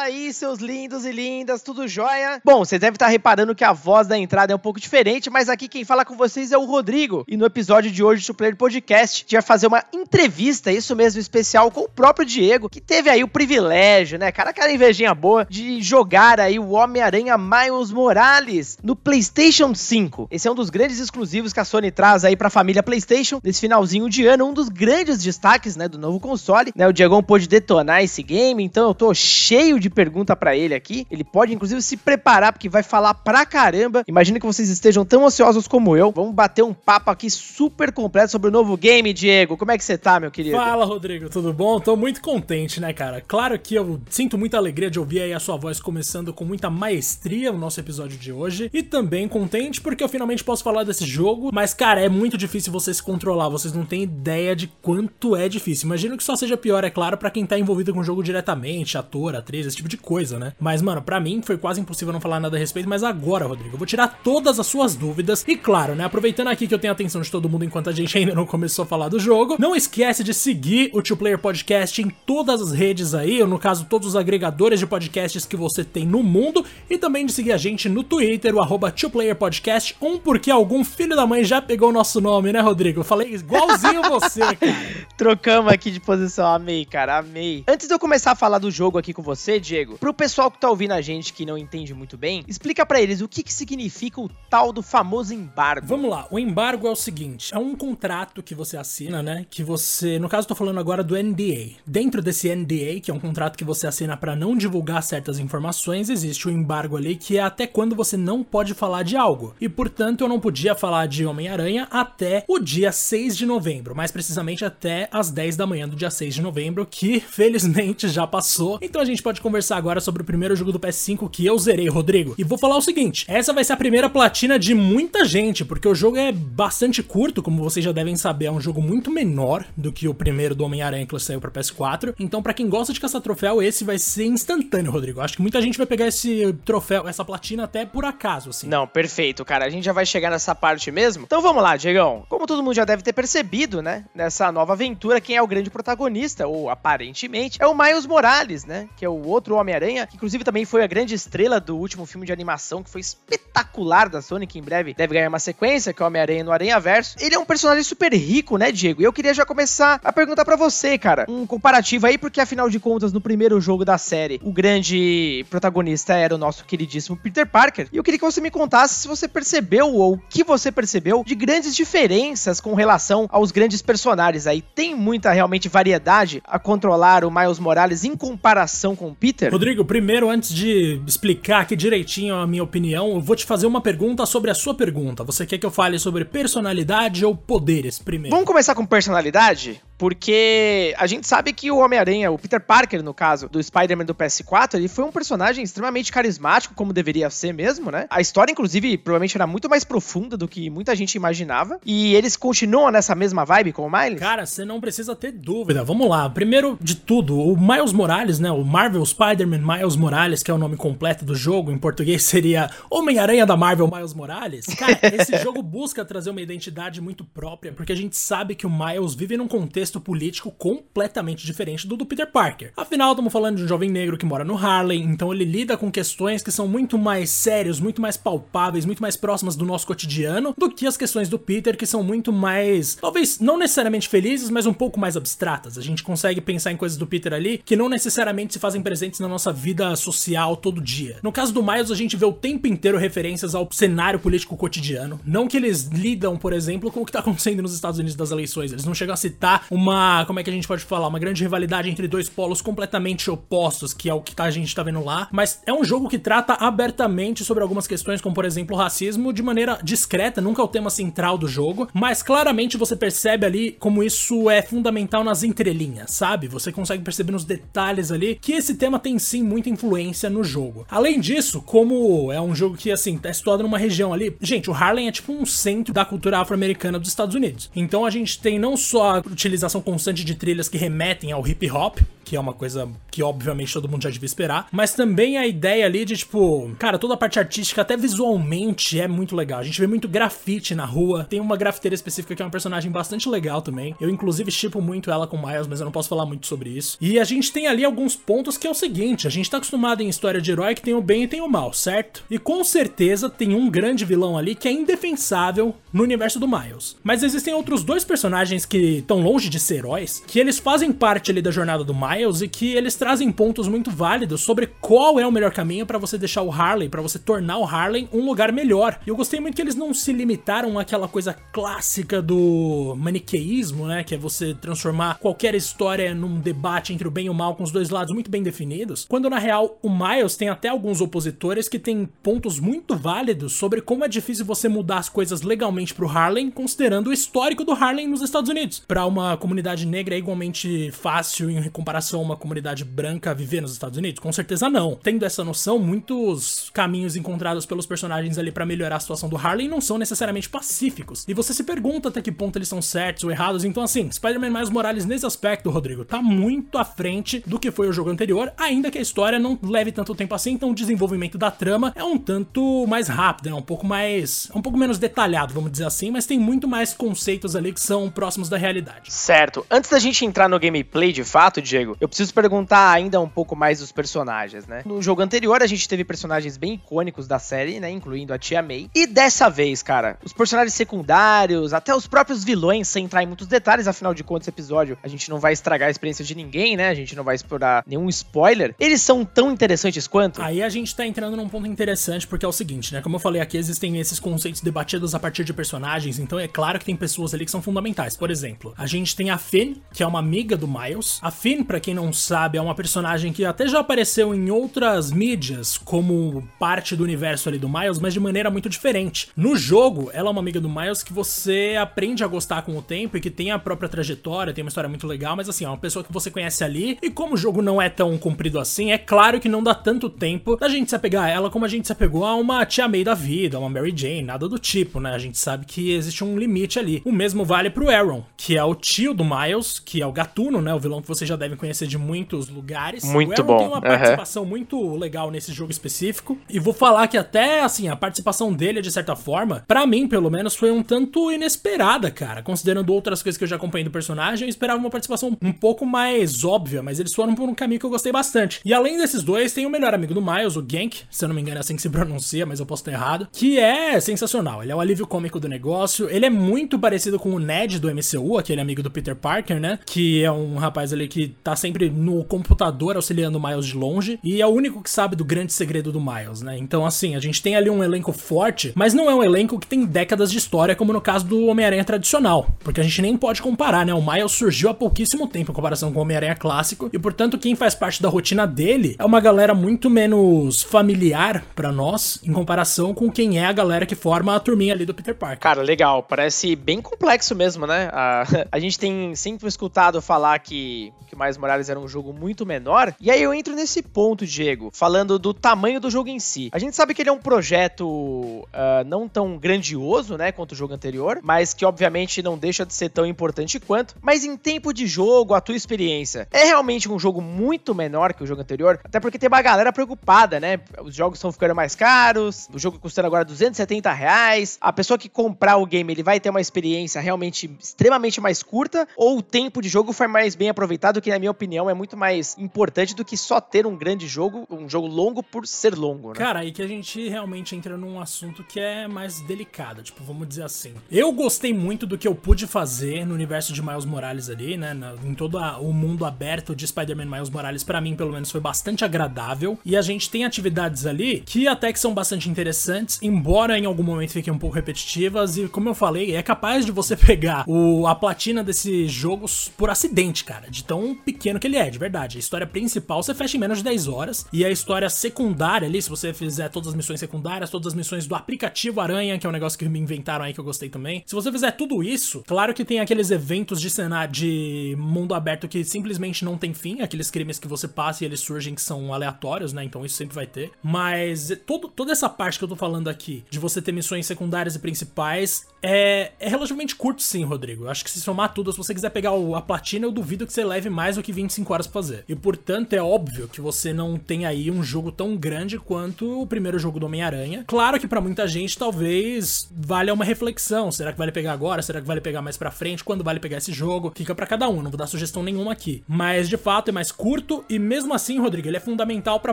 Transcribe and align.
Aí, 0.00 0.32
seus 0.32 0.60
lindos 0.60 1.04
e 1.04 1.12
lindas, 1.12 1.60
tudo 1.60 1.86
jóia? 1.86 2.40
Bom, 2.42 2.64
vocês 2.64 2.80
devem 2.80 2.94
estar 2.94 3.08
reparando 3.08 3.54
que 3.54 3.62
a 3.62 3.74
voz 3.74 4.06
da 4.06 4.16
entrada 4.16 4.50
é 4.50 4.56
um 4.56 4.58
pouco 4.58 4.80
diferente, 4.80 5.28
mas 5.28 5.50
aqui 5.50 5.68
quem 5.68 5.84
fala 5.84 6.06
com 6.06 6.16
vocês 6.16 6.52
é 6.52 6.56
o 6.56 6.64
Rodrigo. 6.64 7.22
E 7.28 7.36
no 7.36 7.44
episódio 7.44 7.90
de 7.90 8.02
hoje 8.02 8.26
do 8.26 8.32
Player 8.32 8.56
Podcast, 8.56 9.18
a 9.18 9.20
gente 9.20 9.32
vai 9.34 9.42
fazer 9.42 9.66
uma 9.66 9.84
entrevista, 9.92 10.72
isso 10.72 10.96
mesmo, 10.96 11.20
especial 11.20 11.70
com 11.70 11.82
o 11.82 11.88
próprio 11.88 12.24
Diego, 12.24 12.70
que 12.70 12.80
teve 12.80 13.10
aí 13.10 13.22
o 13.22 13.28
privilégio, 13.28 14.18
né, 14.18 14.32
cara, 14.32 14.50
aquela 14.50 14.72
invejinha 14.72 15.14
boa 15.14 15.46
de 15.50 15.82
jogar 15.82 16.40
aí 16.40 16.58
o 16.58 16.70
Homem-Aranha 16.70 17.36
Miles 17.36 17.92
Morales 17.92 18.78
no 18.82 18.96
PlayStation 18.96 19.74
5. 19.74 20.28
Esse 20.30 20.48
é 20.48 20.50
um 20.50 20.54
dos 20.54 20.70
grandes 20.70 20.98
exclusivos 20.98 21.52
que 21.52 21.60
a 21.60 21.64
Sony 21.64 21.90
traz 21.90 22.24
aí 22.24 22.36
pra 22.36 22.48
família 22.48 22.82
PlayStation 22.82 23.38
nesse 23.44 23.60
finalzinho 23.60 24.08
de 24.08 24.26
ano, 24.26 24.46
um 24.46 24.54
dos 24.54 24.70
grandes 24.70 25.22
destaques, 25.22 25.76
né, 25.76 25.86
do 25.86 25.98
novo 25.98 26.18
console, 26.18 26.72
né? 26.74 26.88
O 26.88 26.92
Diego 26.92 27.22
pôde 27.22 27.46
detonar 27.46 28.02
esse 28.02 28.22
game, 28.22 28.64
então 28.64 28.88
eu 28.88 28.94
tô 28.94 29.12
cheio 29.12 29.78
de 29.78 29.89
pergunta 29.90 30.34
para 30.36 30.56
ele 30.56 30.74
aqui. 30.74 31.06
Ele 31.10 31.24
pode, 31.24 31.52
inclusive, 31.52 31.82
se 31.82 31.96
preparar, 31.96 32.52
porque 32.52 32.68
vai 32.68 32.82
falar 32.82 33.14
pra 33.14 33.44
caramba. 33.44 34.04
Imagina 34.06 34.38
que 34.38 34.46
vocês 34.46 34.68
estejam 34.68 35.04
tão 35.04 35.26
ansiosos 35.26 35.66
como 35.66 35.96
eu. 35.96 36.10
Vamos 36.10 36.34
bater 36.34 36.62
um 36.62 36.74
papo 36.74 37.10
aqui 37.10 37.30
super 37.30 37.92
completo 37.92 38.32
sobre 38.32 38.48
o 38.48 38.50
novo 38.50 38.76
game, 38.76 39.12
Diego. 39.12 39.56
Como 39.56 39.70
é 39.70 39.78
que 39.78 39.84
você 39.84 39.98
tá, 39.98 40.20
meu 40.20 40.30
querido? 40.30 40.56
Fala, 40.56 40.84
Rodrigo, 40.84 41.28
tudo 41.28 41.52
bom? 41.52 41.80
Tô 41.80 41.96
muito 41.96 42.20
contente, 42.20 42.80
né, 42.80 42.92
cara? 42.92 43.20
Claro 43.20 43.58
que 43.58 43.74
eu 43.74 44.00
sinto 44.08 44.38
muita 44.38 44.56
alegria 44.56 44.90
de 44.90 44.98
ouvir 44.98 45.22
aí 45.22 45.32
a 45.32 45.40
sua 45.40 45.56
voz 45.56 45.80
começando 45.80 46.32
com 46.32 46.44
muita 46.44 46.70
maestria 46.70 47.52
o 47.52 47.58
nosso 47.58 47.80
episódio 47.80 48.18
de 48.18 48.32
hoje. 48.32 48.70
E 48.72 48.82
também 48.82 49.28
contente 49.28 49.80
porque 49.80 50.02
eu 50.02 50.08
finalmente 50.08 50.44
posso 50.44 50.62
falar 50.62 50.84
desse 50.84 51.04
jogo. 51.04 51.50
Mas, 51.52 51.74
cara, 51.74 52.00
é 52.00 52.08
muito 52.08 52.36
difícil 52.36 52.72
você 52.72 52.92
se 52.92 53.02
controlar. 53.02 53.48
Vocês 53.48 53.72
não 53.72 53.84
têm 53.84 54.02
ideia 54.02 54.54
de 54.54 54.66
quanto 54.80 55.36
é 55.36 55.48
difícil. 55.48 55.86
Imagino 55.86 56.16
que 56.16 56.24
só 56.24 56.36
seja 56.36 56.56
pior, 56.56 56.84
é 56.84 56.90
claro, 56.90 57.16
para 57.16 57.30
quem 57.30 57.46
tá 57.46 57.58
envolvido 57.58 57.92
com 57.92 58.00
o 58.00 58.04
jogo 58.04 58.22
diretamente, 58.22 58.98
ator, 58.98 59.34
atriz, 59.34 59.66
esse 59.66 59.76
tipo 59.80 59.88
de 59.88 59.96
coisa, 59.96 60.38
né? 60.38 60.52
Mas, 60.60 60.82
mano, 60.82 61.02
para 61.02 61.20
mim 61.20 61.42
foi 61.42 61.56
quase 61.56 61.80
impossível 61.80 62.12
não 62.12 62.20
falar 62.20 62.40
nada 62.40 62.56
a 62.56 62.60
respeito, 62.60 62.88
mas 62.88 63.02
agora, 63.02 63.46
Rodrigo, 63.46 63.74
eu 63.74 63.78
vou 63.78 63.86
tirar 63.86 64.20
todas 64.22 64.60
as 64.60 64.66
suas 64.66 64.94
dúvidas. 64.94 65.44
E 65.46 65.56
claro, 65.56 65.94
né, 65.94 66.04
aproveitando 66.04 66.48
aqui 66.48 66.66
que 66.66 66.74
eu 66.74 66.78
tenho 66.78 66.92
a 66.92 66.94
atenção 66.94 67.20
de 67.20 67.30
todo 67.30 67.48
mundo 67.48 67.64
enquanto 67.64 67.90
a 67.90 67.92
gente 67.92 68.16
ainda 68.16 68.34
não 68.34 68.46
começou 68.46 68.84
a 68.84 68.86
falar 68.86 69.08
do 69.08 69.18
jogo, 69.18 69.56
não 69.58 69.74
esquece 69.74 70.22
de 70.22 70.34
seguir 70.34 70.90
o 70.92 71.02
Two 71.02 71.16
Player 71.16 71.38
Podcast 71.38 72.00
em 72.00 72.08
todas 72.08 72.60
as 72.60 72.72
redes 72.72 73.14
aí, 73.14 73.40
ou 73.40 73.48
no 73.48 73.58
caso, 73.58 73.86
todos 73.88 74.08
os 74.08 74.16
agregadores 74.16 74.78
de 74.78 74.86
podcasts 74.86 75.44
que 75.44 75.56
você 75.56 75.84
tem 75.84 76.06
no 76.06 76.22
mundo, 76.22 76.64
e 76.88 76.98
também 76.98 77.26
de 77.26 77.32
seguir 77.32 77.52
a 77.52 77.56
gente 77.56 77.88
no 77.88 78.02
Twitter, 78.02 78.54
o 78.54 78.60
arroba 78.60 78.90
Two 78.90 79.10
Player 79.10 79.34
Podcast, 79.34 79.96
um 80.00 80.18
porque 80.18 80.50
algum 80.50 80.84
filho 80.84 81.16
da 81.16 81.26
mãe 81.26 81.44
já 81.44 81.60
pegou 81.62 81.88
o 81.88 81.92
nosso 81.92 82.20
nome, 82.20 82.52
né, 82.52 82.60
Rodrigo? 82.60 83.00
Eu 83.00 83.04
falei 83.04 83.34
igualzinho 83.34 84.02
você, 84.02 84.40
cara. 84.40 84.90
Trocamos 85.16 85.72
aqui 85.72 85.90
de 85.90 86.00
posição, 86.00 86.46
amei, 86.46 86.84
cara, 86.84 87.18
amei. 87.18 87.64
Antes 87.66 87.86
de 87.86 87.94
eu 87.94 87.98
começar 87.98 88.32
a 88.32 88.34
falar 88.34 88.58
do 88.58 88.70
jogo 88.70 88.98
aqui 88.98 89.12
com 89.12 89.22
você, 89.22 89.60
Diego, 89.70 89.98
pro 89.98 90.12
pessoal 90.12 90.50
que 90.50 90.58
tá 90.58 90.68
ouvindo 90.68 90.90
a 90.90 91.00
gente 91.00 91.32
que 91.32 91.46
não 91.46 91.56
entende 91.56 91.94
muito 91.94 92.18
bem, 92.18 92.44
explica 92.48 92.84
para 92.84 93.00
eles 93.00 93.20
o 93.20 93.28
que, 93.28 93.40
que 93.40 93.52
significa 93.52 94.20
o 94.20 94.28
tal 94.50 94.72
do 94.72 94.82
famoso 94.82 95.32
embargo. 95.32 95.86
Vamos 95.86 96.10
lá, 96.10 96.26
o 96.28 96.40
embargo 96.40 96.88
é 96.88 96.90
o 96.90 96.96
seguinte: 96.96 97.54
é 97.54 97.58
um 97.58 97.76
contrato 97.76 98.42
que 98.42 98.52
você 98.52 98.76
assina, 98.76 99.22
né? 99.22 99.46
Que 99.48 99.62
você, 99.62 100.18
no 100.18 100.28
caso, 100.28 100.48
tô 100.48 100.56
falando 100.56 100.80
agora 100.80 101.04
do 101.04 101.16
NDA. 101.16 101.76
Dentro 101.86 102.20
desse 102.20 102.52
NDA, 102.52 103.00
que 103.00 103.12
é 103.12 103.14
um 103.14 103.20
contrato 103.20 103.56
que 103.56 103.62
você 103.62 103.86
assina 103.86 104.16
para 104.16 104.34
não 104.34 104.56
divulgar 104.56 105.04
certas 105.04 105.38
informações, 105.38 106.10
existe 106.10 106.48
o 106.48 106.50
um 106.50 106.54
embargo 106.54 106.96
ali 106.96 107.14
que 107.14 107.38
é 107.38 107.40
até 107.40 107.64
quando 107.64 107.94
você 107.94 108.16
não 108.16 108.42
pode 108.42 108.74
falar 108.74 109.04
de 109.04 109.16
algo. 109.16 109.54
E 109.60 109.68
portanto, 109.68 110.24
eu 110.24 110.28
não 110.28 110.40
podia 110.40 110.74
falar 110.74 111.06
de 111.06 111.24
Homem-Aranha 111.24 111.86
até 111.92 112.44
o 112.48 112.58
dia 112.58 112.90
6 112.90 113.36
de 113.36 113.46
novembro, 113.46 113.94
mais 113.94 114.10
precisamente 114.10 114.64
até 114.64 115.08
as 115.12 115.30
10 115.30 115.56
da 115.56 115.64
manhã 115.64 115.88
do 115.88 115.94
dia 115.94 116.10
6 116.10 116.34
de 116.34 116.42
novembro, 116.42 116.84
que 116.84 117.20
felizmente 117.20 118.08
já 118.08 118.26
passou. 118.26 118.80
Então 118.82 119.00
a 119.00 119.04
gente 119.04 119.22
pode 119.22 119.40
conversar 119.40 119.59
agora 119.70 120.00
sobre 120.00 120.22
o 120.22 120.24
primeiro 120.24 120.56
jogo 120.56 120.72
do 120.72 120.80
PS5 120.80 121.30
que 121.30 121.44
eu 121.44 121.58
zerei, 121.58 121.88
Rodrigo. 121.88 122.34
E 122.38 122.44
vou 122.44 122.58
falar 122.58 122.76
o 122.76 122.82
seguinte: 122.82 123.24
essa 123.28 123.52
vai 123.52 123.64
ser 123.64 123.74
a 123.74 123.76
primeira 123.76 124.08
platina 124.08 124.58
de 124.58 124.74
muita 124.74 125.24
gente, 125.24 125.64
porque 125.64 125.86
o 125.86 125.94
jogo 125.94 126.16
é 126.16 126.32
bastante 126.32 127.02
curto, 127.02 127.42
como 127.42 127.62
vocês 127.62 127.84
já 127.84 127.92
devem 127.92 128.16
saber, 128.16 128.46
é 128.46 128.50
um 128.52 128.60
jogo 128.60 128.80
muito 128.80 129.10
menor 129.10 129.64
do 129.76 129.92
que 129.92 130.08
o 130.08 130.14
primeiro 130.14 130.54
do 130.54 130.64
Homem-Aranha 130.64 131.06
que 131.06 131.18
saiu 131.18 131.40
para 131.40 131.50
PS4. 131.50 132.14
Então, 132.18 132.42
para 132.42 132.54
quem 132.54 132.68
gosta 132.68 132.92
de 132.92 133.00
caçar 133.00 133.20
troféu, 133.20 133.62
esse 133.62 133.84
vai 133.84 133.98
ser 133.98 134.24
instantâneo, 134.24 134.90
Rodrigo. 134.90 135.20
Acho 135.20 135.36
que 135.36 135.42
muita 135.42 135.60
gente 135.60 135.76
vai 135.76 135.86
pegar 135.86 136.06
esse 136.06 136.52
troféu, 136.64 137.06
essa 137.06 137.24
platina 137.24 137.64
até 137.64 137.84
por 137.84 138.04
acaso, 138.04 138.50
assim. 138.50 138.68
Não, 138.68 138.86
perfeito, 138.86 139.44
cara. 139.44 139.66
A 139.66 139.70
gente 139.70 139.84
já 139.84 139.92
vai 139.92 140.06
chegar 140.06 140.30
nessa 140.30 140.54
parte 140.54 140.90
mesmo. 140.90 141.24
Então 141.24 141.42
vamos 141.42 141.62
lá, 141.62 141.76
Diegão. 141.76 142.24
Como 142.28 142.46
todo 142.46 142.62
mundo 142.62 142.74
já 142.74 142.84
deve 142.84 143.02
ter 143.02 143.12
percebido, 143.12 143.82
né, 143.82 144.04
nessa 144.14 144.50
nova 144.50 144.72
aventura, 144.72 145.20
quem 145.20 145.36
é 145.36 145.42
o 145.42 145.46
grande 145.46 145.70
protagonista, 145.70 146.46
ou 146.46 146.70
aparentemente, 146.70 147.58
é 147.60 147.66
o 147.66 147.76
Miles 147.76 148.06
Morales, 148.06 148.64
né, 148.64 148.88
que 148.96 149.04
é 149.04 149.08
o 149.08 149.26
outro 149.26 149.49
Homem-Aranha, 149.56 150.06
que 150.06 150.16
inclusive 150.16 150.44
também 150.44 150.64
foi 150.64 150.82
a 150.82 150.86
grande 150.86 151.14
estrela 151.14 151.60
do 151.60 151.76
último 151.76 152.06
filme 152.06 152.26
de 152.26 152.32
animação, 152.32 152.82
que 152.82 152.90
foi 152.90 153.00
espetacular 153.00 154.08
da 154.08 154.22
Sony, 154.22 154.46
que 154.46 154.58
em 154.58 154.62
breve 154.62 154.94
deve 154.94 155.14
ganhar 155.14 155.28
uma 155.28 155.38
sequência, 155.38 155.92
que 155.92 156.02
é 156.02 156.04
o 156.04 156.06
Homem-Aranha 156.06 156.44
no 156.44 156.52
Aranha 156.52 156.78
Verso. 156.78 157.16
Ele 157.20 157.34
é 157.34 157.38
um 157.38 157.44
personagem 157.44 157.82
super 157.82 158.12
rico, 158.12 158.56
né, 158.56 158.70
Diego? 158.72 159.00
E 159.00 159.04
eu 159.04 159.12
queria 159.12 159.34
já 159.34 159.44
começar 159.44 160.00
a 160.02 160.12
perguntar 160.12 160.44
para 160.44 160.56
você, 160.56 160.98
cara, 160.98 161.26
um 161.28 161.46
comparativo 161.46 162.06
aí, 162.06 162.18
porque 162.18 162.40
afinal 162.40 162.68
de 162.68 162.78
contas, 162.78 163.12
no 163.12 163.20
primeiro 163.20 163.60
jogo 163.60 163.84
da 163.84 163.98
série, 163.98 164.40
o 164.42 164.52
grande 164.52 165.44
protagonista 165.50 166.14
era 166.14 166.34
o 166.34 166.38
nosso 166.38 166.64
queridíssimo 166.64 167.16
Peter 167.16 167.46
Parker. 167.46 167.88
E 167.92 167.96
eu 167.96 168.02
queria 168.02 168.18
que 168.18 168.24
você 168.24 168.40
me 168.40 168.50
contasse 168.50 168.94
se 168.94 169.08
você 169.08 169.26
percebeu, 169.26 169.94
ou 169.94 170.14
o 170.14 170.18
que 170.28 170.44
você 170.44 170.70
percebeu, 170.70 171.22
de 171.24 171.34
grandes 171.34 171.74
diferenças 171.74 172.60
com 172.60 172.74
relação 172.74 173.26
aos 173.30 173.50
grandes 173.50 173.82
personagens 173.82 174.46
aí. 174.46 174.62
Tem 174.62 174.94
muita 174.94 175.32
realmente 175.32 175.68
variedade 175.68 176.42
a 176.46 176.58
controlar 176.58 177.24
o 177.24 177.30
Miles 177.30 177.58
Morales 177.58 178.04
em 178.04 178.16
comparação 178.16 178.94
com 178.94 179.08
o 179.08 179.14
Peter? 179.14 179.39
Rodrigo, 179.48 179.84
primeiro, 179.84 180.28
antes 180.28 180.52
de 180.52 181.00
explicar 181.06 181.60
aqui 181.60 181.76
direitinho 181.76 182.34
a 182.34 182.46
minha 182.46 182.62
opinião, 182.62 183.10
eu 183.10 183.20
vou 183.20 183.36
te 183.36 183.44
fazer 183.44 183.66
uma 183.66 183.80
pergunta 183.80 184.26
sobre 184.26 184.50
a 184.50 184.54
sua 184.54 184.74
pergunta. 184.74 185.24
Você 185.24 185.46
quer 185.46 185.58
que 185.58 185.66
eu 185.66 185.70
fale 185.70 185.98
sobre 185.98 186.24
personalidade 186.24 187.24
ou 187.24 187.36
poderes 187.36 187.98
primeiro? 187.98 188.34
Vamos 188.34 188.46
começar 188.46 188.74
com 188.74 188.84
personalidade? 188.84 189.80
Porque 190.00 190.94
a 190.96 191.06
gente 191.06 191.28
sabe 191.28 191.52
que 191.52 191.70
o 191.70 191.76
Homem-Aranha, 191.76 192.30
o 192.30 192.38
Peter 192.38 192.58
Parker, 192.58 193.02
no 193.02 193.12
caso, 193.12 193.50
do 193.50 193.62
Spider-Man 193.62 194.06
do 194.06 194.14
PS4, 194.14 194.76
ele 194.76 194.88
foi 194.88 195.04
um 195.04 195.12
personagem 195.12 195.62
extremamente 195.62 196.10
carismático, 196.10 196.74
como 196.74 196.90
deveria 196.90 197.28
ser 197.28 197.52
mesmo, 197.52 197.90
né? 197.90 198.06
A 198.08 198.18
história, 198.18 198.50
inclusive, 198.50 198.96
provavelmente 198.96 199.36
era 199.36 199.46
muito 199.46 199.68
mais 199.68 199.84
profunda 199.84 200.38
do 200.38 200.48
que 200.48 200.70
muita 200.70 200.96
gente 200.96 201.16
imaginava. 201.16 201.78
E 201.84 202.14
eles 202.14 202.34
continuam 202.34 202.90
nessa 202.90 203.14
mesma 203.14 203.44
vibe 203.44 203.74
com 203.74 203.86
o 203.86 203.92
Miles? 203.92 204.18
Cara, 204.18 204.46
você 204.46 204.64
não 204.64 204.80
precisa 204.80 205.14
ter 205.14 205.32
dúvida. 205.32 205.84
Vamos 205.84 206.08
lá. 206.08 206.30
Primeiro 206.30 206.78
de 206.80 206.96
tudo, 206.96 207.38
o 207.38 207.54
Miles 207.54 207.92
Morales, 207.92 208.38
né? 208.38 208.50
O 208.50 208.64
Marvel 208.64 209.04
Spider-Man 209.04 209.58
Miles 209.58 209.96
Morales, 209.96 210.42
que 210.42 210.50
é 210.50 210.54
o 210.54 210.58
nome 210.58 210.78
completo 210.78 211.26
do 211.26 211.34
jogo, 211.34 211.70
em 211.70 211.76
português 211.76 212.22
seria 212.22 212.70
Homem-Aranha 212.90 213.44
da 213.44 213.54
Marvel 213.54 213.90
Miles 213.94 214.14
Morales. 214.14 214.64
Cara, 214.64 214.98
esse 215.02 215.36
jogo 215.44 215.62
busca 215.62 216.06
trazer 216.06 216.30
uma 216.30 216.40
identidade 216.40 217.02
muito 217.02 217.22
própria, 217.22 217.70
porque 217.70 217.92
a 217.92 217.96
gente 217.96 218.16
sabe 218.16 218.54
que 218.54 218.66
o 218.66 218.70
Miles 218.70 219.14
vive 219.14 219.36
num 219.36 219.46
contexto 219.46 219.89
contexto 219.90 220.00
político 220.00 220.50
completamente 220.52 221.44
diferente 221.44 221.86
do 221.86 221.96
do 221.96 222.06
Peter 222.06 222.30
Parker. 222.30 222.72
Afinal, 222.76 223.10
estamos 223.10 223.32
falando 223.32 223.56
de 223.56 223.64
um 223.64 223.68
jovem 223.68 223.90
negro 223.90 224.16
que 224.16 224.24
mora 224.24 224.44
no 224.44 224.56
Harlem, 224.56 225.02
então 225.02 225.34
ele 225.34 225.44
lida 225.44 225.76
com 225.76 225.90
questões 225.90 226.42
que 226.42 226.50
são 226.50 226.66
muito 226.66 226.96
mais 226.96 227.28
sérios, 227.30 227.80
muito 227.80 228.00
mais 228.00 228.16
palpáveis, 228.16 228.86
muito 228.86 229.02
mais 229.02 229.16
próximas 229.16 229.56
do 229.56 229.66
nosso 229.66 229.86
cotidiano 229.86 230.54
do 230.56 230.70
que 230.70 230.86
as 230.86 230.96
questões 230.96 231.28
do 231.28 231.38
Peter, 231.38 231.76
que 231.76 231.84
são 231.84 232.02
muito 232.02 232.32
mais, 232.32 232.94
talvez 232.94 233.38
não 233.40 233.58
necessariamente 233.58 234.08
felizes, 234.08 234.48
mas 234.48 234.64
um 234.64 234.72
pouco 234.72 234.98
mais 234.98 235.16
abstratas. 235.16 235.76
A 235.76 235.82
gente 235.82 236.02
consegue 236.02 236.40
pensar 236.40 236.72
em 236.72 236.76
coisas 236.76 236.96
do 236.96 237.06
Peter 237.06 237.34
ali 237.34 237.58
que 237.58 237.76
não 237.76 237.88
necessariamente 237.88 238.54
se 238.54 238.58
fazem 238.58 238.80
presentes 238.80 239.20
na 239.20 239.28
nossa 239.28 239.52
vida 239.52 239.94
social 239.96 240.56
todo 240.56 240.80
dia. 240.80 241.18
No 241.22 241.32
caso 241.32 241.52
do 241.52 241.62
Miles, 241.62 241.90
a 241.90 241.96
gente 241.96 242.16
vê 242.16 242.24
o 242.24 242.32
tempo 242.32 242.66
inteiro 242.66 242.96
referências 242.96 243.54
ao 243.54 243.68
cenário 243.72 244.20
político 244.20 244.56
cotidiano. 244.56 245.20
Não 245.24 245.48
que 245.48 245.56
eles 245.56 245.84
lidam, 245.84 246.36
por 246.36 246.52
exemplo, 246.52 246.90
com 246.90 247.00
o 247.00 247.04
que 247.04 247.10
está 247.10 247.20
acontecendo 247.20 247.62
nos 247.62 247.74
Estados 247.74 247.98
Unidos 247.98 248.16
das 248.16 248.30
eleições. 248.30 248.72
Eles 248.72 248.84
não 248.84 248.94
chegam 248.94 249.12
a 249.12 249.16
citar 249.16 249.66
um 249.70 249.76
uma, 249.80 250.26
como 250.26 250.38
é 250.38 250.42
que 250.42 250.50
a 250.50 250.52
gente 250.52 250.68
pode 250.68 250.84
falar, 250.84 251.08
uma 251.08 251.18
grande 251.18 251.42
rivalidade 251.42 251.88
entre 251.88 252.06
dois 252.06 252.28
polos 252.28 252.60
completamente 252.60 253.30
opostos, 253.30 253.94
que 253.94 254.10
é 254.10 254.14
o 254.14 254.20
que 254.20 254.36
tá, 254.36 254.44
a 254.44 254.50
gente 254.50 254.74
tá 254.74 254.82
vendo 254.82 255.02
lá, 255.02 255.28
mas 255.32 255.62
é 255.66 255.72
um 255.72 255.82
jogo 255.82 256.08
que 256.08 256.18
trata 256.18 256.52
abertamente 256.52 257.44
sobre 257.44 257.62
algumas 257.62 257.86
questões, 257.86 258.20
como 258.20 258.34
por 258.34 258.44
exemplo 258.44 258.76
racismo, 258.76 259.32
de 259.32 259.42
maneira 259.42 259.78
discreta, 259.82 260.40
nunca 260.40 260.60
é 260.60 260.64
o 260.64 260.68
tema 260.68 260.90
central 260.90 261.38
do 261.38 261.48
jogo, 261.48 261.88
mas 261.94 262.22
claramente 262.22 262.76
você 262.76 262.94
percebe 262.94 263.46
ali 263.46 263.72
como 263.72 264.02
isso 264.02 264.50
é 264.50 264.60
fundamental 264.60 265.24
nas 265.24 265.42
entrelinhas, 265.42 266.10
sabe? 266.10 266.46
Você 266.48 266.70
consegue 266.70 267.02
perceber 267.02 267.32
nos 267.32 267.44
detalhes 267.44 268.12
ali 268.12 268.38
que 268.40 268.52
esse 268.52 268.74
tema 268.74 268.98
tem 268.98 269.18
sim 269.18 269.42
muita 269.42 269.70
influência 269.70 270.28
no 270.28 270.44
jogo. 270.44 270.86
Além 270.90 271.18
disso, 271.18 271.62
como 271.62 272.30
é 272.30 272.40
um 272.40 272.54
jogo 272.54 272.76
que 272.76 272.92
assim, 272.92 273.16
tá 273.16 273.32
situado 273.32 273.62
numa 273.62 273.78
região 273.78 274.12
ali, 274.12 274.36
gente, 274.42 274.68
o 274.68 274.74
Harlem 274.74 275.08
é 275.08 275.12
tipo 275.12 275.32
um 275.32 275.46
centro 275.46 275.94
da 275.94 276.04
cultura 276.04 276.38
afro-americana 276.38 276.98
dos 276.98 277.08
Estados 277.08 277.34
Unidos. 277.34 277.70
Então 277.74 278.04
a 278.04 278.10
gente 278.10 278.38
tem 278.38 278.58
não 278.58 278.76
só 278.76 279.20
utilizado 279.20 279.59
utilização 279.60 279.80
constante 279.82 280.24
de 280.24 280.34
trilhas 280.34 280.68
que 280.68 280.78
remetem 280.78 281.32
ao 281.32 281.46
hip 281.46 281.70
hop, 281.70 281.98
que 282.30 282.36
é 282.36 282.40
uma 282.40 282.52
coisa 282.52 282.88
que 283.10 283.24
obviamente 283.24 283.72
todo 283.72 283.88
mundo 283.88 284.04
já 284.04 284.10
devia 284.10 284.24
esperar, 284.24 284.68
mas 284.70 284.94
também 284.94 285.36
a 285.36 285.48
ideia 285.48 285.84
ali 285.84 286.04
de 286.04 286.16
tipo, 286.16 286.70
cara, 286.78 286.96
toda 286.96 287.14
a 287.14 287.16
parte 287.16 287.40
artística, 287.40 287.82
até 287.82 287.96
visualmente, 287.96 289.00
é 289.00 289.08
muito 289.08 289.34
legal. 289.34 289.58
A 289.58 289.64
gente 289.64 289.80
vê 289.80 289.86
muito 289.88 290.06
grafite 290.06 290.72
na 290.72 290.84
rua, 290.84 291.26
tem 291.28 291.40
uma 291.40 291.56
grafiteira 291.56 291.92
específica 291.92 292.36
que 292.36 292.40
é 292.40 292.44
uma 292.44 292.50
personagem 292.50 292.88
bastante 292.88 293.28
legal 293.28 293.60
também. 293.60 293.96
Eu, 294.00 294.08
inclusive, 294.08 294.48
chipo 294.52 294.80
muito 294.80 295.10
ela 295.10 295.26
com 295.26 295.36
Miles, 295.36 295.66
mas 295.66 295.80
eu 295.80 295.84
não 295.84 295.90
posso 295.90 296.08
falar 296.08 296.24
muito 296.24 296.46
sobre 296.46 296.70
isso. 296.70 296.96
E 297.00 297.18
a 297.18 297.24
gente 297.24 297.50
tem 297.50 297.66
ali 297.66 297.84
alguns 297.84 298.14
pontos 298.14 298.56
que 298.56 298.64
é 298.64 298.70
o 298.70 298.74
seguinte: 298.74 299.26
a 299.26 299.30
gente 299.30 299.50
tá 299.50 299.56
acostumado 299.56 300.00
em 300.00 300.08
história 300.08 300.40
de 300.40 300.52
herói 300.52 300.76
que 300.76 300.82
tem 300.82 300.94
o 300.94 301.02
bem 301.02 301.24
e 301.24 301.28
tem 301.28 301.40
o 301.40 301.48
mal, 301.48 301.72
certo? 301.72 302.22
E 302.30 302.38
com 302.38 302.62
certeza 302.62 303.28
tem 303.28 303.56
um 303.56 303.68
grande 303.68 304.04
vilão 304.04 304.38
ali 304.38 304.54
que 304.54 304.68
é 304.68 304.72
indefensável 304.72 305.74
no 305.92 306.04
universo 306.04 306.38
do 306.38 306.46
Miles. 306.46 306.96
Mas 307.02 307.24
existem 307.24 307.54
outros 307.54 307.82
dois 307.82 308.04
personagens 308.04 308.64
que 308.64 308.98
estão 308.98 309.20
longe 309.20 309.48
de 309.48 309.58
ser 309.58 309.78
heróis, 309.78 310.22
que 310.28 310.38
eles 310.38 310.60
fazem 310.60 310.92
parte 310.92 311.32
ali 311.32 311.42
da 311.42 311.50
jornada 311.50 311.82
do 311.82 311.92
Miles 311.92 312.19
e 312.20 312.48
que 312.48 312.74
eles 312.74 312.94
trazem 312.94 313.32
pontos 313.32 313.66
muito 313.66 313.90
válidos 313.90 314.42
sobre 314.42 314.66
qual 314.66 315.18
é 315.18 315.26
o 315.26 315.32
melhor 315.32 315.52
caminho 315.52 315.86
para 315.86 315.98
você 315.98 316.18
deixar 316.18 316.42
o 316.42 316.52
Harley, 316.52 316.88
para 316.88 317.00
você 317.00 317.18
tornar 317.18 317.56
o 317.56 317.64
Harley 317.64 318.08
um 318.12 318.26
lugar 318.26 318.52
melhor. 318.52 319.00
E 319.06 319.08
eu 319.08 319.16
gostei 319.16 319.40
muito 319.40 319.54
que 319.54 319.62
eles 319.62 319.74
não 319.74 319.94
se 319.94 320.12
limitaram 320.12 320.78
àquela 320.78 321.08
coisa 321.08 321.34
clássica 321.52 322.20
do 322.20 322.94
maniqueísmo, 322.98 323.86
né, 323.86 324.04
que 324.04 324.14
é 324.14 324.18
você 324.18 324.54
transformar 324.54 325.18
qualquer 325.18 325.54
história 325.54 326.14
num 326.14 326.38
debate 326.38 326.92
entre 326.92 327.08
o 327.08 327.10
bem 327.10 327.26
e 327.26 327.30
o 327.30 327.34
mal 327.34 327.54
com 327.54 327.62
os 327.62 327.72
dois 327.72 327.88
lados 327.88 328.12
muito 328.12 328.30
bem 328.30 328.42
definidos, 328.42 329.06
quando 329.08 329.30
na 329.30 329.38
real 329.38 329.78
o 329.82 329.88
Miles 329.88 330.36
tem 330.36 330.50
até 330.50 330.68
alguns 330.68 331.00
opositores 331.00 331.68
que 331.68 331.78
têm 331.78 332.06
pontos 332.22 332.60
muito 332.60 332.94
válidos 332.94 333.54
sobre 333.54 333.80
como 333.80 334.04
é 334.04 334.08
difícil 334.08 334.44
você 334.44 334.68
mudar 334.68 334.98
as 334.98 335.08
coisas 335.08 335.40
legalmente 335.40 335.94
pro 335.94 336.08
Harlem, 336.08 336.50
considerando 336.50 337.08
o 337.08 337.12
histórico 337.12 337.64
do 337.64 337.72
Harlem 337.72 338.06
nos 338.06 338.20
Estados 338.20 338.50
Unidos. 338.50 338.82
Para 338.86 339.06
uma 339.06 339.36
comunidade 339.36 339.86
negra 339.86 340.14
é 340.14 340.18
igualmente 340.18 340.90
fácil 340.90 341.48
em 341.48 341.68
comparação 341.70 342.09
a 342.18 342.22
uma 342.22 342.36
comunidade 342.36 342.84
branca 342.84 343.34
viver 343.34 343.60
nos 343.60 343.72
Estados 343.72 343.98
Unidos? 343.98 344.20
Com 344.20 344.32
certeza 344.32 344.68
não. 344.68 344.94
Tendo 344.94 345.24
essa 345.24 345.44
noção, 345.44 345.78
muitos 345.78 346.70
caminhos 346.72 347.16
encontrados 347.16 347.66
pelos 347.66 347.86
personagens 347.86 348.38
ali 348.38 348.50
para 348.50 348.66
melhorar 348.66 348.96
a 348.96 349.00
situação 349.00 349.28
do 349.28 349.36
Harlem 349.36 349.68
não 349.68 349.80
são 349.80 349.98
necessariamente 349.98 350.48
pacíficos. 350.48 351.24
E 351.28 351.34
você 351.34 351.52
se 351.52 351.64
pergunta 351.64 352.08
até 352.08 352.20
que 352.20 352.32
ponto 352.32 352.56
eles 352.56 352.68
são 352.68 352.82
certos 352.82 353.24
ou 353.24 353.30
errados. 353.30 353.64
Então, 353.64 353.82
assim, 353.82 354.10
Spider-Man 354.10 354.50
Miles 354.50 354.70
Morales 354.70 355.04
nesse 355.04 355.26
aspecto, 355.26 355.70
Rodrigo, 355.70 356.04
tá 356.04 356.20
muito 356.22 356.78
à 356.78 356.84
frente 356.84 357.42
do 357.46 357.58
que 357.58 357.70
foi 357.70 357.88
o 357.88 357.92
jogo 357.92 358.10
anterior, 358.10 358.52
ainda 358.56 358.90
que 358.90 358.98
a 358.98 359.02
história 359.02 359.38
não 359.38 359.58
leve 359.62 359.92
tanto 359.92 360.14
tempo 360.14 360.34
assim, 360.34 360.52
então 360.52 360.70
o 360.70 360.74
desenvolvimento 360.74 361.38
da 361.38 361.50
trama 361.50 361.92
é 361.94 362.04
um 362.04 362.18
tanto 362.18 362.86
mais 362.86 363.08
rápido, 363.08 363.48
é 363.48 363.54
um 363.54 363.62
pouco 363.62 363.86
mais. 363.86 364.50
um 364.54 364.62
pouco 364.62 364.78
menos 364.78 364.98
detalhado, 364.98 365.54
vamos 365.54 365.70
dizer 365.70 365.86
assim, 365.86 366.10
mas 366.10 366.26
tem 366.26 366.38
muito 366.38 366.66
mais 366.66 366.92
conceitos 366.92 367.56
ali 367.56 367.72
que 367.72 367.80
são 367.80 368.10
próximos 368.10 368.48
da 368.48 368.56
realidade. 368.56 369.12
Certo. 369.12 369.66
Antes 369.70 369.90
da 369.90 369.98
gente 369.98 370.24
entrar 370.24 370.48
no 370.48 370.58
gameplay 370.58 371.12
de 371.12 371.24
fato, 371.24 371.60
Diego, 371.60 371.96
eu 372.00 372.08
preciso 372.08 372.32
perguntar 372.32 372.90
ainda 372.90 373.20
um 373.20 373.28
pouco 373.28 373.54
mais 373.54 373.80
dos 373.80 373.92
personagens, 373.92 374.66
né? 374.66 374.82
No 374.84 375.02
jogo 375.02 375.22
anterior 375.22 375.62
a 375.62 375.66
gente 375.66 375.88
teve 375.88 376.04
personagens 376.04 376.56
bem 376.56 376.74
icônicos 376.74 377.26
da 377.26 377.38
série, 377.38 377.78
né? 377.78 377.90
Incluindo 377.90 378.32
a 378.32 378.38
Tia 378.38 378.62
May. 378.62 378.90
E 378.94 379.06
dessa 379.06 379.48
vez, 379.48 379.82
cara, 379.82 380.18
os 380.24 380.32
personagens 380.32 380.74
secundários, 380.74 381.74
até 381.74 381.94
os 381.94 382.06
próprios 382.06 382.42
vilões, 382.42 382.88
sem 382.88 383.04
entrar 383.04 383.22
em 383.22 383.26
muitos 383.26 383.46
detalhes, 383.46 383.86
afinal 383.86 384.14
de 384.14 384.24
contas, 384.24 384.44
esse 384.44 384.50
episódio 384.50 384.96
a 385.02 385.08
gente 385.08 385.28
não 385.28 385.38
vai 385.38 385.52
estragar 385.52 385.88
a 385.88 385.90
experiência 385.90 386.24
de 386.24 386.34
ninguém, 386.34 386.76
né? 386.76 386.88
A 386.88 386.94
gente 386.94 387.14
não 387.14 387.24
vai 387.24 387.34
explorar 387.34 387.84
nenhum 387.86 388.08
spoiler. 388.08 388.74
Eles 388.78 389.02
são 389.02 389.24
tão 389.24 389.52
interessantes 389.52 390.06
quanto? 390.06 390.42
Aí 390.42 390.62
a 390.62 390.68
gente 390.68 390.94
tá 390.94 391.06
entrando 391.06 391.36
num 391.36 391.48
ponto 391.48 391.66
interessante, 391.66 392.26
porque 392.26 392.44
é 392.44 392.48
o 392.48 392.52
seguinte, 392.52 392.94
né? 392.94 393.02
Como 393.02 393.16
eu 393.16 393.20
falei 393.20 393.40
aqui, 393.42 393.56
existem 393.56 393.98
esses 393.98 394.18
conceitos 394.18 394.60
debatidos 394.60 395.14
a 395.14 395.18
partir 395.18 395.44
de 395.44 395.52
personagens, 395.52 396.18
então 396.18 396.38
é 396.38 396.48
claro 396.48 396.78
que 396.78 396.84
tem 396.84 396.96
pessoas 396.96 397.34
ali 397.34 397.44
que 397.44 397.50
são 397.50 397.60
fundamentais. 397.60 398.16
Por 398.16 398.30
exemplo, 398.30 398.72
a 398.76 398.86
gente 398.86 399.14
tem 399.14 399.30
a 399.30 399.38
Finn, 399.38 399.74
que 399.92 400.02
é 400.02 400.06
uma 400.06 400.18
amiga 400.18 400.56
do 400.56 400.66
Miles. 400.66 401.18
A 401.22 401.30
Finn, 401.30 401.62
para 401.62 401.80
quem 401.80 401.89
não 401.94 402.12
sabe, 402.12 402.58
é 402.58 402.62
uma 402.62 402.74
personagem 402.74 403.32
que 403.32 403.44
até 403.44 403.66
já 403.66 403.80
apareceu 403.80 404.34
em 404.34 404.50
outras 404.50 405.10
mídias 405.10 405.78
como 405.78 406.46
parte 406.58 406.96
do 406.96 407.04
universo 407.04 407.48
ali 407.48 407.58
do 407.58 407.68
Miles, 407.68 407.98
mas 407.98 408.12
de 408.12 408.20
maneira 408.20 408.50
muito 408.50 408.68
diferente. 408.68 409.28
No 409.36 409.56
jogo, 409.56 410.10
ela 410.12 410.28
é 410.28 410.32
uma 410.32 410.40
amiga 410.40 410.60
do 410.60 410.68
Miles 410.68 411.02
que 411.02 411.12
você 411.12 411.76
aprende 411.80 412.24
a 412.24 412.26
gostar 412.26 412.62
com 412.62 412.76
o 412.76 412.82
tempo 412.82 413.16
e 413.16 413.20
que 413.20 413.30
tem 413.30 413.50
a 413.50 413.58
própria 413.58 413.88
trajetória, 413.88 414.52
tem 414.52 414.62
uma 414.62 414.68
história 414.68 414.88
muito 414.88 415.06
legal, 415.06 415.36
mas 415.36 415.48
assim, 415.48 415.64
é 415.64 415.68
uma 415.68 415.78
pessoa 415.78 416.04
que 416.04 416.12
você 416.12 416.30
conhece 416.30 416.64
ali. 416.64 416.98
E 417.02 417.10
como 417.10 417.34
o 417.34 417.36
jogo 417.36 417.62
não 417.62 417.80
é 417.80 417.88
tão 417.88 418.16
comprido 418.18 418.58
assim, 418.58 418.92
é 418.92 418.98
claro 418.98 419.40
que 419.40 419.48
não 419.48 419.62
dá 419.62 419.74
tanto 419.74 420.08
tempo 420.08 420.56
da 420.56 420.68
gente 420.68 420.90
se 420.90 420.96
apegar 420.96 421.24
a 421.24 421.28
ela 421.28 421.50
como 421.50 421.64
a 421.64 421.68
gente 421.68 421.86
se 421.86 421.92
apegou 421.92 422.24
a 422.24 422.34
uma 422.34 422.64
Tia 422.66 422.88
May 422.88 423.04
da 423.04 423.14
vida, 423.14 423.58
uma 423.58 423.68
Mary 423.68 423.92
Jane, 423.94 424.22
nada 424.22 424.48
do 424.48 424.58
tipo, 424.58 425.00
né? 425.00 425.12
A 425.12 425.18
gente 425.18 425.38
sabe 425.38 425.66
que 425.66 425.92
existe 425.92 426.22
um 426.24 426.38
limite 426.38 426.78
ali. 426.78 427.02
O 427.04 427.12
mesmo 427.12 427.44
vale 427.44 427.70
pro 427.70 427.90
Aaron, 427.90 428.24
que 428.36 428.56
é 428.56 428.64
o 428.64 428.74
tio 428.74 429.14
do 429.14 429.24
Miles, 429.24 429.78
que 429.78 430.02
é 430.02 430.06
o 430.06 430.12
Gatuno, 430.12 430.60
né? 430.60 430.74
O 430.74 430.78
vilão 430.78 431.02
que 431.02 431.08
vocês 431.08 431.28
já 431.28 431.36
devem 431.36 431.56
conhecer 431.56 431.69
de 431.78 431.98
muitos 431.98 432.48
lugares. 432.48 433.04
Muito 433.04 433.38
o 433.38 433.42
Aaron 433.42 433.46
bom. 433.46 433.58
tem 433.58 433.68
uma 433.68 433.80
participação 433.80 434.42
uhum. 434.42 434.48
muito 434.48 434.96
legal 434.96 435.30
nesse 435.30 435.52
jogo 435.52 435.70
específico. 435.70 436.38
E 436.48 436.58
vou 436.58 436.72
falar 436.72 437.08
que 437.08 437.16
até, 437.16 437.62
assim, 437.62 437.88
a 437.88 437.96
participação 437.96 438.52
dele, 438.52 438.80
de 438.80 438.90
certa 438.90 439.16
forma, 439.16 439.64
para 439.66 439.86
mim, 439.86 440.06
pelo 440.08 440.30
menos, 440.30 440.54
foi 440.54 440.70
um 440.70 440.82
tanto 440.82 441.30
inesperada, 441.30 442.10
cara. 442.10 442.42
Considerando 442.42 442.92
outras 442.92 443.22
coisas 443.22 443.38
que 443.38 443.44
eu 443.44 443.48
já 443.48 443.56
acompanhei 443.56 443.84
do 443.84 443.90
personagem, 443.90 444.46
eu 444.46 444.50
esperava 444.50 444.78
uma 444.78 444.90
participação 444.90 445.36
um 445.42 445.52
pouco 445.52 445.86
mais 445.86 446.44
óbvia, 446.44 446.82
mas 446.82 447.00
eles 447.00 447.14
foram 447.14 447.34
por 447.34 447.48
um 447.48 447.54
caminho 447.54 447.80
que 447.80 447.86
eu 447.86 447.90
gostei 447.90 448.12
bastante. 448.12 448.60
E 448.64 448.74
além 448.74 448.98
desses 448.98 449.22
dois, 449.22 449.52
tem 449.52 449.66
o 449.66 449.70
melhor 449.70 449.94
amigo 449.94 450.14
do 450.14 450.22
Miles, 450.22 450.56
o 450.56 450.62
Gank, 450.62 451.02
se 451.10 451.24
eu 451.24 451.28
não 451.28 451.34
me 451.34 451.40
engano 451.40 451.58
é 451.58 451.60
assim 451.60 451.76
que 451.76 451.82
se 451.82 451.90
pronuncia, 451.90 452.46
mas 452.46 452.60
eu 452.60 452.66
posso 452.66 452.82
estar 452.82 452.92
errado, 452.92 453.28
que 453.32 453.58
é 453.58 453.98
sensacional. 454.00 454.62
Ele 454.62 454.72
é 454.72 454.74
o 454.74 454.80
alívio 454.80 455.06
cômico 455.06 455.38
do 455.38 455.48
negócio, 455.48 456.08
ele 456.08 456.26
é 456.26 456.30
muito 456.30 456.78
parecido 456.78 457.18
com 457.18 457.30
o 457.30 457.38
Ned 457.38 457.78
do 457.78 457.88
MCU, 457.88 458.38
aquele 458.38 458.60
amigo 458.60 458.82
do 458.82 458.90
Peter 458.90 459.14
Parker, 459.14 459.60
né? 459.60 459.78
Que 459.84 460.22
é 460.22 460.32
um 460.32 460.56
rapaz 460.56 460.92
ali 460.92 461.08
que 461.08 461.28
tá 461.42 461.54
sempre 461.60 461.90
no 461.90 462.24
computador 462.24 462.96
auxiliando 462.96 463.38
o 463.38 463.42
Miles 463.42 463.66
de 463.66 463.76
longe 463.76 464.18
e 464.24 464.40
é 464.40 464.46
o 464.46 464.50
único 464.50 464.82
que 464.82 464.90
sabe 464.90 465.14
do 465.14 465.24
grande 465.24 465.52
segredo 465.52 465.92
do 465.92 466.00
Miles, 466.00 466.42
né? 466.42 466.56
Então, 466.58 466.84
assim, 466.84 467.14
a 467.14 467.20
gente 467.20 467.42
tem 467.42 467.56
ali 467.56 467.70
um 467.70 467.84
elenco 467.84 468.12
forte, 468.12 468.72
mas 468.74 468.94
não 468.94 469.10
é 469.10 469.14
um 469.14 469.22
elenco 469.22 469.58
que 469.58 469.66
tem 469.66 469.84
décadas 469.84 470.30
de 470.30 470.38
história, 470.38 470.74
como 470.74 470.92
no 470.92 471.00
caso 471.00 471.26
do 471.26 471.46
Homem-Aranha 471.46 471.84
tradicional, 471.84 472.48
porque 472.60 472.80
a 472.80 472.84
gente 472.84 473.02
nem 473.02 473.16
pode 473.16 473.42
comparar, 473.42 473.84
né? 473.84 473.94
O 473.94 474.02
Miles 474.02 474.32
surgiu 474.32 474.70
há 474.70 474.74
pouquíssimo 474.74 475.26
tempo 475.26 475.52
em 475.52 475.54
comparação 475.54 475.92
com 475.92 475.98
o 475.98 476.02
Homem-Aranha 476.02 476.34
clássico 476.34 476.90
e, 476.92 476.98
portanto, 476.98 477.38
quem 477.38 477.54
faz 477.54 477.74
parte 477.74 478.02
da 478.02 478.08
rotina 478.08 478.46
dele 478.46 478.96
é 478.98 479.04
uma 479.04 479.20
galera 479.20 479.54
muito 479.54 479.90
menos 479.90 480.62
familiar 480.62 481.44
para 481.54 481.70
nós 481.70 482.20
em 482.24 482.32
comparação 482.32 482.94
com 482.94 483.10
quem 483.10 483.38
é 483.38 483.46
a 483.46 483.52
galera 483.52 483.86
que 483.86 483.94
forma 483.94 484.34
a 484.34 484.40
turminha 484.40 484.72
ali 484.72 484.86
do 484.86 484.94
Peter 484.94 485.14
Parker. 485.14 485.38
Cara, 485.38 485.62
legal. 485.62 486.02
Parece 486.02 486.56
bem 486.56 486.80
complexo 486.80 487.34
mesmo, 487.34 487.66
né? 487.66 487.90
A, 487.92 488.24
a 488.50 488.58
gente 488.58 488.78
tem 488.78 489.14
sempre 489.14 489.48
escutado 489.48 490.00
falar 490.00 490.38
que, 490.38 490.92
que 491.06 491.16
Mais 491.16 491.36
Morales 491.36 491.49
era 491.68 491.78
um 491.78 491.88
jogo 491.88 492.12
muito 492.12 492.46
menor. 492.46 492.94
E 493.00 493.10
aí 493.10 493.22
eu 493.22 493.34
entro 493.34 493.54
nesse 493.54 493.82
ponto, 493.82 494.26
Diego, 494.26 494.70
falando 494.72 495.18
do 495.18 495.34
tamanho 495.34 495.80
do 495.80 495.90
jogo 495.90 496.08
em 496.08 496.20
si. 496.20 496.48
A 496.52 496.58
gente 496.58 496.76
sabe 496.76 496.94
que 496.94 497.02
ele 497.02 497.10
é 497.10 497.12
um 497.12 497.18
projeto 497.18 497.86
uh, 497.86 498.84
não 498.86 499.08
tão 499.08 499.36
grandioso, 499.36 500.16
né, 500.16 500.32
quanto 500.32 500.52
o 500.52 500.56
jogo 500.56 500.74
anterior, 500.74 501.20
mas 501.22 501.52
que 501.52 501.64
obviamente 501.64 502.22
não 502.22 502.38
deixa 502.38 502.64
de 502.64 502.74
ser 502.74 502.90
tão 502.90 503.06
importante 503.06 503.58
quanto. 503.58 503.94
Mas 504.00 504.24
em 504.24 504.36
tempo 504.36 504.72
de 504.72 504.86
jogo, 504.86 505.34
a 505.34 505.40
tua 505.40 505.56
experiência 505.56 506.28
é 506.30 506.44
realmente 506.44 506.90
um 506.90 506.98
jogo 506.98 507.20
muito 507.20 507.74
menor 507.74 508.14
que 508.14 508.22
o 508.22 508.26
jogo 508.26 508.40
anterior, 508.40 508.78
até 508.84 509.00
porque 509.00 509.18
tem 509.18 509.28
uma 509.28 509.42
galera 509.42 509.72
preocupada, 509.72 510.38
né? 510.38 510.60
Os 510.82 510.94
jogos 510.94 511.18
estão 511.18 511.32
ficando 511.32 511.54
mais 511.54 511.74
caros, 511.74 512.48
o 512.52 512.58
jogo 512.58 512.78
custando 512.78 513.06
agora 513.06 513.24
270 513.24 513.92
reais. 513.92 514.58
A 514.60 514.72
pessoa 514.72 514.98
que 514.98 515.08
comprar 515.08 515.56
o 515.56 515.66
game, 515.66 515.92
ele 515.92 516.02
vai 516.02 516.20
ter 516.20 516.30
uma 516.30 516.40
experiência 516.40 517.00
realmente 517.00 517.50
extremamente 517.60 518.20
mais 518.20 518.42
curta, 518.42 518.86
ou 518.96 519.18
o 519.18 519.22
tempo 519.22 519.60
de 519.60 519.68
jogo 519.68 519.92
foi 519.92 520.06
mais 520.06 520.34
bem 520.34 520.48
aproveitado, 520.48 521.00
que 521.00 521.10
na 521.10 521.18
minha 521.18 521.30
opinião 521.40 521.70
é 521.70 521.74
muito 521.74 521.96
mais 521.96 522.36
importante 522.38 522.94
do 522.94 523.02
que 523.02 523.16
só 523.16 523.40
ter 523.40 523.66
um 523.66 523.74
grande 523.76 524.06
jogo, 524.06 524.46
um 524.50 524.68
jogo 524.68 524.86
longo 524.86 525.22
por 525.22 525.46
ser 525.46 525.74
longo, 525.74 526.08
né? 526.08 526.14
Cara, 526.14 526.40
aí 526.40 526.52
que 526.52 526.60
a 526.60 526.66
gente 526.66 527.08
realmente 527.08 527.56
entra 527.56 527.78
num 527.78 527.98
assunto 527.98 528.44
que 528.44 528.60
é 528.60 528.86
mais 528.86 529.20
delicado, 529.22 529.82
tipo, 529.82 530.04
vamos 530.04 530.28
dizer 530.28 530.42
assim. 530.42 530.74
Eu 530.90 531.10
gostei 531.12 531.54
muito 531.54 531.86
do 531.86 531.96
que 531.96 532.06
eu 532.06 532.14
pude 532.14 532.46
fazer 532.46 533.06
no 533.06 533.14
universo 533.14 533.54
de 533.54 533.62
Miles 533.62 533.86
Morales 533.86 534.28
ali, 534.28 534.58
né? 534.58 534.76
em 535.02 535.14
todo 535.14 535.38
a, 535.38 535.58
o 535.58 535.72
mundo 535.72 536.04
aberto 536.04 536.54
de 536.54 536.66
Spider-Man 536.66 537.06
Miles 537.06 537.30
Morales, 537.30 537.64
para 537.64 537.80
mim, 537.80 537.96
pelo 537.96 538.12
menos, 538.12 538.30
foi 538.30 538.40
bastante 538.40 538.84
agradável. 538.84 539.58
E 539.64 539.76
a 539.76 539.82
gente 539.82 540.10
tem 540.10 540.24
atividades 540.24 540.84
ali 540.84 541.22
que 541.24 541.48
até 541.48 541.72
que 541.72 541.80
são 541.80 541.94
bastante 541.94 542.28
interessantes, 542.28 542.98
embora 543.00 543.58
em 543.58 543.64
algum 543.64 543.82
momento 543.82 544.12
fiquem 544.12 544.32
um 544.32 544.38
pouco 544.38 544.56
repetitivas. 544.56 545.38
E 545.38 545.48
como 545.48 545.70
eu 545.70 545.74
falei, 545.74 546.14
é 546.14 546.22
capaz 546.22 546.66
de 546.66 546.72
você 546.72 546.96
pegar 546.96 547.44
o, 547.46 547.86
a 547.86 547.94
platina 547.94 548.44
desses 548.44 548.90
jogos 548.90 549.50
por 549.56 549.70
acidente, 549.70 550.24
cara. 550.24 550.50
De 550.50 550.64
tão 550.64 550.94
pequeno 550.94 551.29
que 551.38 551.46
ele 551.46 551.56
é, 551.56 551.68
de 551.68 551.78
verdade. 551.78 552.16
A 552.16 552.20
história 552.20 552.46
principal 552.46 553.02
você 553.02 553.14
fecha 553.14 553.36
em 553.36 553.40
menos 553.40 553.58
de 553.58 553.64
10 553.64 553.88
horas. 553.88 554.26
E 554.32 554.44
a 554.44 554.50
história 554.50 554.88
secundária 554.88 555.68
ali, 555.68 555.80
se 555.80 555.88
você 555.88 556.12
fizer 556.12 556.48
todas 556.48 556.70
as 556.70 556.74
missões 556.74 556.98
secundárias, 556.98 557.50
todas 557.50 557.68
as 557.68 557.74
missões 557.74 558.06
do 558.06 558.14
aplicativo 558.14 558.80
Aranha, 558.80 559.18
que 559.18 559.26
é 559.26 559.28
um 559.28 559.32
negócio 559.32 559.58
que 559.58 559.68
me 559.68 559.78
inventaram 559.78 560.24
aí 560.24 560.32
que 560.32 560.40
eu 560.40 560.44
gostei 560.44 560.68
também. 560.68 561.02
Se 561.06 561.14
você 561.14 561.30
fizer 561.30 561.50
tudo 561.52 561.82
isso, 561.82 562.22
claro 562.26 562.54
que 562.54 562.64
tem 562.64 562.80
aqueles 562.80 563.10
eventos 563.10 563.60
de 563.60 563.70
cenário 563.70 564.12
de 564.12 564.74
mundo 564.78 565.14
aberto 565.14 565.48
que 565.48 565.64
simplesmente 565.64 566.24
não 566.24 566.36
tem 566.36 566.54
fim, 566.54 566.80
aqueles 566.80 567.10
crimes 567.10 567.38
que 567.38 567.48
você 567.48 567.68
passa 567.68 568.04
e 568.04 568.06
eles 568.06 568.20
surgem 568.20 568.54
que 568.54 568.62
são 568.62 568.92
aleatórios, 568.92 569.52
né? 569.52 569.64
Então 569.64 569.84
isso 569.84 569.96
sempre 569.96 570.14
vai 570.14 570.26
ter. 570.26 570.50
Mas 570.62 571.32
todo, 571.46 571.68
toda 571.68 571.92
essa 571.92 572.08
parte 572.08 572.38
que 572.38 572.44
eu 572.44 572.48
tô 572.48 572.56
falando 572.56 572.88
aqui, 572.88 573.24
de 573.30 573.38
você 573.38 573.60
ter 573.60 573.72
missões 573.72 574.06
secundárias 574.06 574.54
e 574.54 574.58
principais, 574.58 575.46
é, 575.62 576.12
é 576.18 576.28
relativamente 576.28 576.74
curto 576.74 577.02
sim, 577.02 577.24
Rodrigo. 577.24 577.64
Eu 577.64 577.70
acho 577.70 577.84
que 577.84 577.90
se 577.90 578.00
somar 578.00 578.32
tudo. 578.32 578.52
Se 578.52 578.58
você 578.58 578.74
quiser 578.74 578.90
pegar 578.90 579.10
a 579.36 579.42
platina, 579.42 579.86
eu 579.86 579.92
duvido 579.92 580.26
que 580.26 580.32
você 580.32 580.44
leve 580.44 580.70
mais 580.70 580.96
do 580.96 581.02
que 581.02 581.12
25 581.22 581.52
horas 581.52 581.66
pra 581.66 581.74
fazer. 581.74 582.04
E 582.08 582.14
portanto, 582.14 582.72
é 582.72 582.82
óbvio 582.82 583.28
que 583.28 583.40
você 583.40 583.72
não 583.72 583.98
tem 583.98 584.26
aí 584.26 584.50
um 584.50 584.62
jogo 584.62 584.90
tão 584.92 585.16
grande 585.16 585.58
quanto 585.58 586.22
o 586.22 586.26
primeiro 586.26 586.58
jogo 586.58 586.80
do 586.80 586.86
Homem-Aranha. 586.86 587.44
Claro 587.46 587.78
que 587.78 587.86
para 587.86 588.00
muita 588.00 588.26
gente 588.26 588.58
talvez 588.58 589.48
valha 589.50 589.92
uma 589.92 590.04
reflexão. 590.04 590.70
Será 590.70 590.92
que 590.92 590.98
vale 590.98 591.12
pegar 591.12 591.32
agora? 591.32 591.62
Será 591.62 591.80
que 591.80 591.86
vale 591.86 592.00
pegar 592.00 592.22
mais 592.22 592.36
pra 592.36 592.50
frente? 592.50 592.84
Quando 592.84 593.04
vale 593.04 593.20
pegar 593.20 593.38
esse 593.38 593.52
jogo? 593.52 593.92
Fica 593.94 594.14
para 594.14 594.26
cada 594.26 594.48
um, 594.48 594.62
não 594.62 594.70
vou 594.70 594.78
dar 594.78 594.86
sugestão 594.86 595.22
nenhuma 595.22 595.52
aqui. 595.52 595.82
Mas 595.86 596.28
de 596.28 596.36
fato 596.36 596.68
é 596.68 596.72
mais 596.72 596.92
curto 596.92 597.44
e 597.48 597.58
mesmo 597.58 597.94
assim, 597.94 598.18
Rodrigo, 598.18 598.48
ele 598.48 598.56
é 598.56 598.60
fundamental 598.60 599.20
para 599.20 599.32